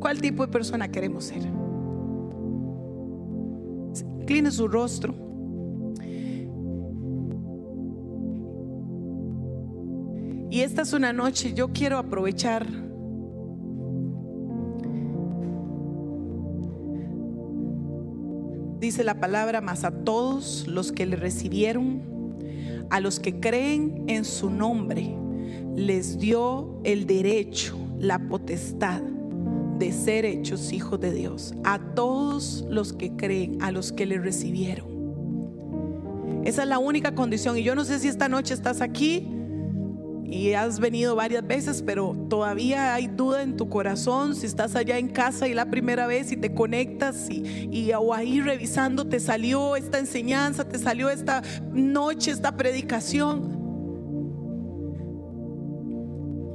¿Cuál 0.01 0.21
tipo 0.21 0.47
de 0.47 0.53
persona 0.53 0.89
queremos 0.89 1.25
ser? 1.25 1.43
Incline 4.21 4.51
su 4.51 4.69
rostro. 4.69 5.15
Y 10.51 10.63
esta 10.63 10.83
es 10.83 10.93
una 10.93 11.13
noche, 11.13 11.53
yo 11.55 11.69
quiero 11.69 11.97
aprovechar 11.99 12.90
dice 18.81 19.05
la 19.05 19.21
palabra, 19.21 19.61
más 19.61 19.85
a 19.85 19.91
todos 19.91 20.67
los 20.67 20.91
que 20.91 21.07
le 21.07 21.17
recibieron, 21.17 22.03
a 22.89 22.99
los 22.99 23.21
que 23.21 23.39
creen 23.39 24.05
en 24.09 24.25
su 24.25 24.51
nombre, 24.51 25.15
les 25.77 26.19
dio 26.19 26.81
el 26.83 27.07
derecho, 27.07 27.79
la 27.99 28.19
potestad 28.19 29.03
de 29.79 29.93
ser 29.93 30.25
hechos 30.25 30.73
hijos 30.73 30.99
de 31.01 31.13
Dios. 31.13 31.55
A 31.65 31.79
todos 31.79 32.65
los 32.69 32.93
que 32.93 33.15
creen, 33.17 33.63
a 33.63 33.71
los 33.71 33.93
que 33.93 34.07
le 34.07 34.19
recibieron. 34.19 34.91
Esa 36.45 36.63
es 36.63 36.69
la 36.69 36.79
única 36.79 37.15
condición. 37.15 37.59
Y 37.59 37.63
yo 37.63 37.75
no 37.75 37.85
sé 37.85 37.99
si 37.99 38.09
esta 38.09 38.29
noche 38.29 38.55
estás 38.55 38.81
aquí 38.81 39.29
y 40.31 40.53
has 40.53 40.79
venido 40.79 41.17
varias 41.17 41.45
veces, 41.45 41.83
pero 41.85 42.15
todavía 42.29 42.95
hay 42.95 43.09
duda 43.09 43.43
en 43.43 43.57
tu 43.57 43.69
corazón 43.69 44.37
si 44.37 44.47
estás 44.47 44.77
allá 44.77 44.97
en 44.97 45.09
casa 45.09 45.49
y 45.49 45.55
la 45.55 45.67
primera 45.67 46.07
vez 46.07 46.31
y 46.31 46.37
te 46.37 46.55
conectas 46.55 47.29
y, 47.29 47.69
y 47.73 47.93
o 47.93 48.15
ahí 48.15 48.41
revisando 48.41 49.09
te 49.09 49.19
salió 49.19 49.75
esta 49.75 49.99
enseñanza, 49.99 50.69
te 50.69 50.79
salió 50.79 51.11
esta 51.11 51.43
noche, 51.73 52.31
esta 52.31 52.57
predicación. 52.57 53.59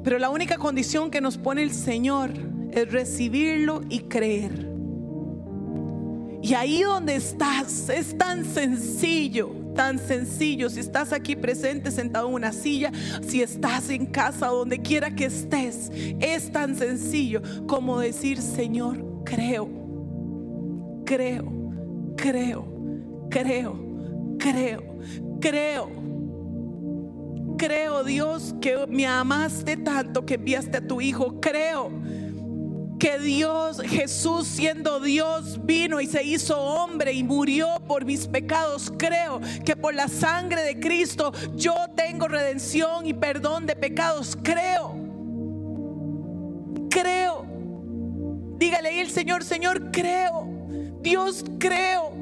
Pero 0.06 0.20
la 0.20 0.30
única 0.30 0.58
condición 0.58 1.12
que 1.12 1.20
nos 1.20 1.38
pone 1.38 1.62
el 1.62 1.72
Señor 1.72 2.32
es 2.72 2.90
recibirlo 2.90 3.82
y 3.90 4.02
creer. 4.02 4.72
Y 6.42 6.54
ahí 6.54 6.84
donde 6.84 7.16
estás 7.16 7.90
es 7.90 8.18
tan 8.18 8.46
sencillo 8.46 9.65
tan 9.76 10.00
sencillo. 10.00 10.70
Si 10.70 10.80
estás 10.80 11.14
aquí 11.14 11.36
presente, 11.36 11.92
sentado 11.92 12.28
en 12.30 12.34
una 12.34 12.52
silla, 12.52 12.92
si 13.22 13.42
estás 13.42 13.90
en 13.90 14.08
casa, 14.08 14.48
donde 14.48 14.82
quiera 14.82 15.12
que 15.12 15.26
estés, 15.26 15.92
es 16.20 16.52
tan 16.52 16.76
sencillo 16.76 17.42
como 17.68 18.00
decir, 18.00 18.42
Señor, 18.42 19.24
creo, 19.24 19.70
creo, 21.06 21.46
creo, 22.18 22.66
creo, 23.30 23.80
creo, 24.40 24.84
creo. 25.40 26.06
Creo, 27.58 28.04
Dios, 28.04 28.54
que 28.60 28.86
me 28.90 29.08
amaste 29.08 29.78
tanto 29.78 30.26
que 30.26 30.34
enviaste 30.34 30.78
a 30.78 30.88
tu 30.88 31.00
Hijo. 31.00 31.40
Creo 31.40 31.90
que 33.00 33.20
Dios, 33.20 33.82
Jesús 33.82 34.48
siendo 34.48 35.00
Dios, 35.00 35.60
vino 35.66 36.00
y 36.00 36.08
se 36.08 36.24
hizo 36.24 36.60
hombre 36.60 37.14
y 37.14 37.24
murió 37.24 37.68
por 37.88 38.06
mis 38.06 38.28
pecados. 38.28 38.92
Creo 38.98 39.42
que 39.66 39.76
por 39.76 39.94
la 39.94 40.08
sangre 40.08 40.62
de 40.64 40.80
Cristo 40.80 41.32
yo 41.56 41.74
tengo 41.96 42.28
redención 42.28 43.06
y 43.06 43.14
perdón 43.14 43.66
de 43.66 43.76
pecados. 43.76 44.38
Creo. 44.42 44.96
Creo. 46.90 47.46
Dígale 48.58 48.90
ahí 48.90 49.00
el 49.00 49.10
Señor, 49.10 49.44
Señor, 49.44 49.92
creo. 49.92 50.48
Dios, 51.02 51.44
creo. 51.60 52.14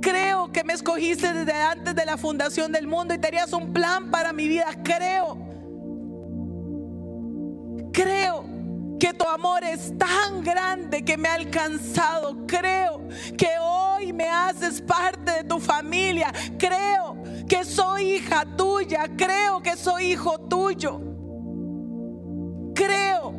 Creo 0.00 0.50
que 0.52 0.64
me 0.64 0.72
escogiste 0.72 1.32
desde 1.32 1.52
antes 1.52 1.94
de 1.94 2.04
la 2.04 2.16
fundación 2.16 2.72
del 2.72 2.86
mundo 2.86 3.14
y 3.14 3.18
tenías 3.18 3.52
un 3.52 3.72
plan 3.72 4.10
para 4.10 4.32
mi 4.32 4.48
vida. 4.48 4.66
Creo. 4.84 5.38
Creo 7.92 8.51
que 9.02 9.12
tu 9.12 9.26
amor 9.26 9.64
es 9.64 9.98
tan 9.98 10.44
grande 10.44 11.04
que 11.04 11.16
me 11.16 11.28
ha 11.28 11.34
alcanzado. 11.34 12.46
Creo 12.46 13.00
que 13.36 13.48
hoy 13.60 14.12
me 14.12 14.28
haces 14.28 14.80
parte 14.80 15.38
de 15.38 15.42
tu 15.42 15.58
familia. 15.58 16.32
Creo 16.56 17.16
que 17.48 17.64
soy 17.64 18.12
hija 18.12 18.46
tuya. 18.56 19.10
Creo 19.16 19.60
que 19.60 19.76
soy 19.76 20.12
hijo 20.12 20.38
tuyo. 20.42 21.00
Creo. 22.76 23.34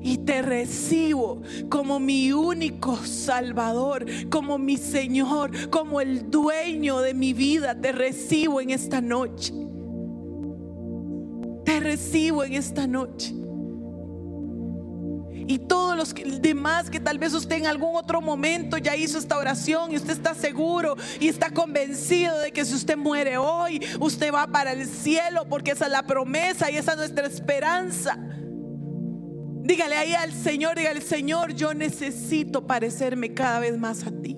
Y 0.00 0.18
te 0.18 0.40
recibo 0.40 1.42
como 1.68 1.98
mi 1.98 2.30
único 2.32 2.94
Salvador, 2.98 4.06
como 4.30 4.56
mi 4.56 4.76
Señor, 4.76 5.68
como 5.68 6.00
el 6.00 6.30
dueño 6.30 7.00
de 7.00 7.12
mi 7.12 7.32
vida. 7.32 7.74
Te 7.74 7.90
recibo 7.90 8.60
en 8.60 8.70
esta 8.70 9.00
noche. 9.00 9.52
Te 11.64 11.80
recibo 11.80 12.44
en 12.44 12.52
esta 12.52 12.86
noche 12.86 13.41
y 15.46 15.58
todos 15.58 15.96
los 15.96 16.14
demás 16.40 16.90
que 16.90 17.00
tal 17.00 17.18
vez 17.18 17.34
usted 17.34 17.56
en 17.56 17.66
algún 17.66 17.96
otro 17.96 18.20
momento 18.20 18.78
ya 18.78 18.96
hizo 18.96 19.18
esta 19.18 19.38
oración 19.38 19.92
y 19.92 19.96
usted 19.96 20.12
está 20.12 20.34
seguro 20.34 20.96
y 21.20 21.28
está 21.28 21.50
convencido 21.50 22.38
de 22.38 22.52
que 22.52 22.64
si 22.64 22.74
usted 22.74 22.96
muere 22.96 23.38
hoy, 23.38 23.80
usted 24.00 24.32
va 24.32 24.46
para 24.46 24.72
el 24.72 24.86
cielo 24.86 25.46
porque 25.48 25.72
esa 25.72 25.86
es 25.86 25.92
la 25.92 26.02
promesa 26.04 26.70
y 26.70 26.76
esa 26.76 26.92
es 26.92 26.98
nuestra 26.98 27.26
esperanza. 27.26 28.18
Dígale 29.64 29.96
ahí 29.96 30.14
al 30.14 30.32
Señor, 30.32 30.76
dígale, 30.76 31.00
Señor, 31.00 31.54
yo 31.54 31.72
necesito 31.72 32.66
parecerme 32.66 33.32
cada 33.32 33.60
vez 33.60 33.78
más 33.78 34.04
a 34.04 34.10
ti. 34.10 34.36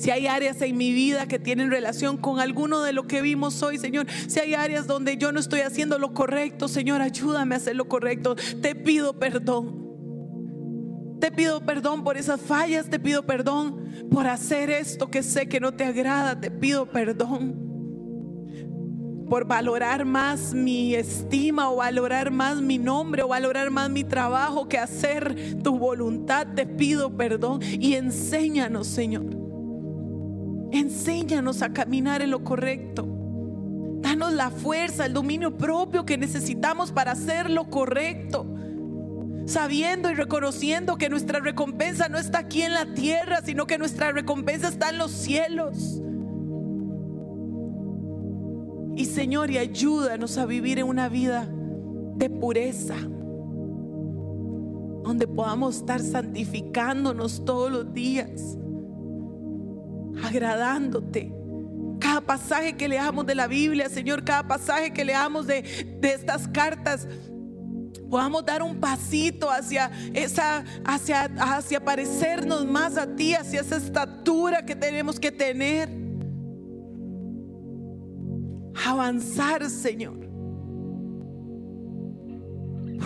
Si 0.00 0.10
hay 0.10 0.28
áreas 0.28 0.62
en 0.62 0.78
mi 0.78 0.94
vida 0.94 1.28
que 1.28 1.38
tienen 1.38 1.70
relación 1.70 2.16
con 2.16 2.40
alguno 2.40 2.80
de 2.80 2.94
lo 2.94 3.06
que 3.06 3.20
vimos 3.20 3.62
hoy, 3.62 3.76
Señor, 3.76 4.06
si 4.28 4.40
hay 4.40 4.54
áreas 4.54 4.86
donde 4.86 5.18
yo 5.18 5.30
no 5.30 5.38
estoy 5.38 5.60
haciendo 5.60 5.98
lo 5.98 6.14
correcto, 6.14 6.68
Señor, 6.68 7.02
ayúdame 7.02 7.54
a 7.54 7.58
hacer 7.58 7.76
lo 7.76 7.86
correcto. 7.86 8.34
Te 8.62 8.74
pido 8.74 9.18
perdón. 9.18 11.18
Te 11.20 11.30
pido 11.30 11.66
perdón 11.66 12.02
por 12.02 12.16
esas 12.16 12.40
fallas, 12.40 12.88
te 12.88 12.98
pido 12.98 13.26
perdón 13.26 14.08
por 14.10 14.26
hacer 14.26 14.70
esto 14.70 15.10
que 15.10 15.22
sé 15.22 15.50
que 15.50 15.60
no 15.60 15.72
te 15.72 15.84
agrada, 15.84 16.40
te 16.40 16.50
pido 16.50 16.86
perdón 16.86 17.68
por 19.28 19.44
valorar 19.44 20.06
más 20.06 20.54
mi 20.54 20.94
estima 20.94 21.70
o 21.70 21.76
valorar 21.76 22.30
más 22.30 22.62
mi 22.62 22.78
nombre 22.78 23.22
o 23.22 23.28
valorar 23.28 23.70
más 23.70 23.90
mi 23.90 24.02
trabajo 24.02 24.66
que 24.66 24.78
hacer 24.78 25.60
tu 25.62 25.78
voluntad. 25.78 26.46
Te 26.56 26.64
pido 26.64 27.14
perdón 27.14 27.60
y 27.62 27.96
enséñanos, 27.96 28.86
Señor. 28.86 29.39
Enséñanos 30.72 31.62
a 31.62 31.72
caminar 31.72 32.22
en 32.22 32.30
lo 32.30 32.44
correcto. 32.44 33.06
Danos 34.00 34.32
la 34.32 34.50
fuerza, 34.50 35.06
el 35.06 35.12
dominio 35.12 35.56
propio 35.56 36.04
que 36.04 36.16
necesitamos 36.16 36.92
para 36.92 37.12
hacer 37.12 37.50
lo 37.50 37.68
correcto. 37.68 38.46
Sabiendo 39.46 40.10
y 40.10 40.14
reconociendo 40.14 40.96
que 40.96 41.08
nuestra 41.08 41.40
recompensa 41.40 42.08
no 42.08 42.18
está 42.18 42.38
aquí 42.38 42.62
en 42.62 42.72
la 42.74 42.94
tierra, 42.94 43.40
sino 43.44 43.66
que 43.66 43.78
nuestra 43.78 44.12
recompensa 44.12 44.68
está 44.68 44.90
en 44.90 44.98
los 44.98 45.10
cielos. 45.10 46.00
Y 48.96 49.06
Señor, 49.06 49.50
y 49.50 49.58
ayúdanos 49.58 50.38
a 50.38 50.46
vivir 50.46 50.78
en 50.78 50.86
una 50.86 51.08
vida 51.08 51.48
de 52.16 52.30
pureza, 52.30 52.96
donde 55.02 55.26
podamos 55.26 55.78
estar 55.78 56.00
santificándonos 56.00 57.44
todos 57.44 57.72
los 57.72 57.92
días 57.92 58.58
agradándote. 60.24 61.32
Cada 62.00 62.20
pasaje 62.20 62.74
que 62.76 62.88
leamos 62.88 63.26
de 63.26 63.34
la 63.34 63.46
Biblia, 63.46 63.88
Señor, 63.88 64.24
cada 64.24 64.46
pasaje 64.46 64.92
que 64.92 65.04
leamos 65.04 65.46
de, 65.46 65.62
de 66.00 66.08
estas 66.12 66.48
cartas, 66.48 67.06
podamos 68.10 68.44
dar 68.44 68.62
un 68.62 68.80
pasito 68.80 69.50
hacia 69.50 69.90
esa, 70.14 70.64
hacia, 70.84 71.24
hacia 71.38 71.84
parecernos 71.84 72.66
más 72.66 72.96
a 72.96 73.14
ti, 73.14 73.34
hacia 73.34 73.60
esa 73.60 73.76
estatura 73.76 74.64
que 74.64 74.74
tenemos 74.74 75.20
que 75.20 75.30
tener. 75.30 75.88
Avanzar, 78.86 79.68
Señor. 79.68 80.29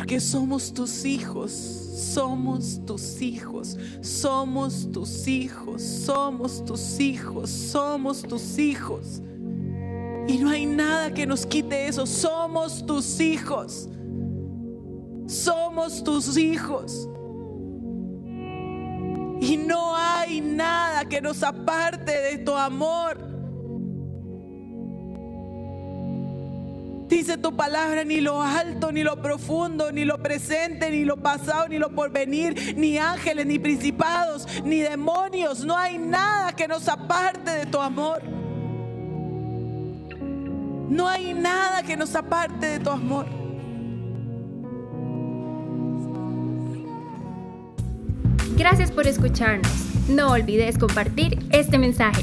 Porque 0.05 0.21
somos 0.21 0.71
tus 0.71 1.07
hijos, 1.07 1.51
somos 1.51 2.79
tus 2.85 3.23
hijos, 3.23 3.79
somos 4.03 4.93
tus 4.93 5.27
hijos, 5.27 5.81
somos 5.81 6.63
tus 6.63 7.01
hijos, 7.01 7.49
somos 7.49 8.21
tus 8.21 8.59
hijos. 8.59 9.23
Y 10.29 10.37
no 10.37 10.51
hay 10.51 10.67
nada 10.67 11.11
que 11.11 11.25
nos 11.25 11.47
quite 11.47 11.89
eso, 11.89 12.05
somos 12.05 12.85
tus 12.85 13.19
hijos, 13.19 13.89
somos 15.27 16.05
tus 16.05 16.37
hijos. 16.37 17.09
Y 19.41 19.57
no 19.57 19.97
hay 19.97 20.43
nada 20.43 21.09
que 21.09 21.23
nos 21.23 21.43
aparte 21.43 22.13
de 22.13 22.39
tu 22.45 22.55
amor. 22.55 23.34
Dice 27.09 27.37
tu 27.37 27.55
palabra, 27.55 28.03
ni 28.05 28.21
lo 28.21 28.41
alto, 28.43 28.91
ni 28.91 29.03
lo 29.03 29.21
profundo, 29.21 29.93
ni 29.93 30.05
lo 30.05 30.19
presente, 30.19 30.91
ni 30.91 31.05
lo 31.05 31.17
pasado, 31.17 31.69
ni 31.69 31.79
lo 31.79 31.91
porvenir, 31.91 32.75
ni 32.77 32.99
ángeles, 32.99 33.47
ni 33.47 33.59
principados, 33.59 34.47
ni 34.65 34.81
demonios. 34.81 35.65
No 35.65 35.77
hay 35.77 35.99
nada 35.99 36.53
que 36.53 36.67
nos 36.67 36.89
aparte 36.89 37.51
de 37.51 37.67
tu 37.67 37.79
amor. 37.79 38.23
No 40.89 41.09
hay 41.09 41.35
nada 41.35 41.83
que 41.83 41.97
nos 41.97 42.15
aparte 42.15 42.67
de 42.67 42.79
tu 42.81 42.91
amor. 42.91 43.27
Gracias 48.57 48.91
por 48.93 49.07
escucharnos. 49.07 49.73
No 50.09 50.31
olvides 50.31 50.79
compartir 50.79 51.39
este 51.51 51.79
mensaje. 51.79 52.23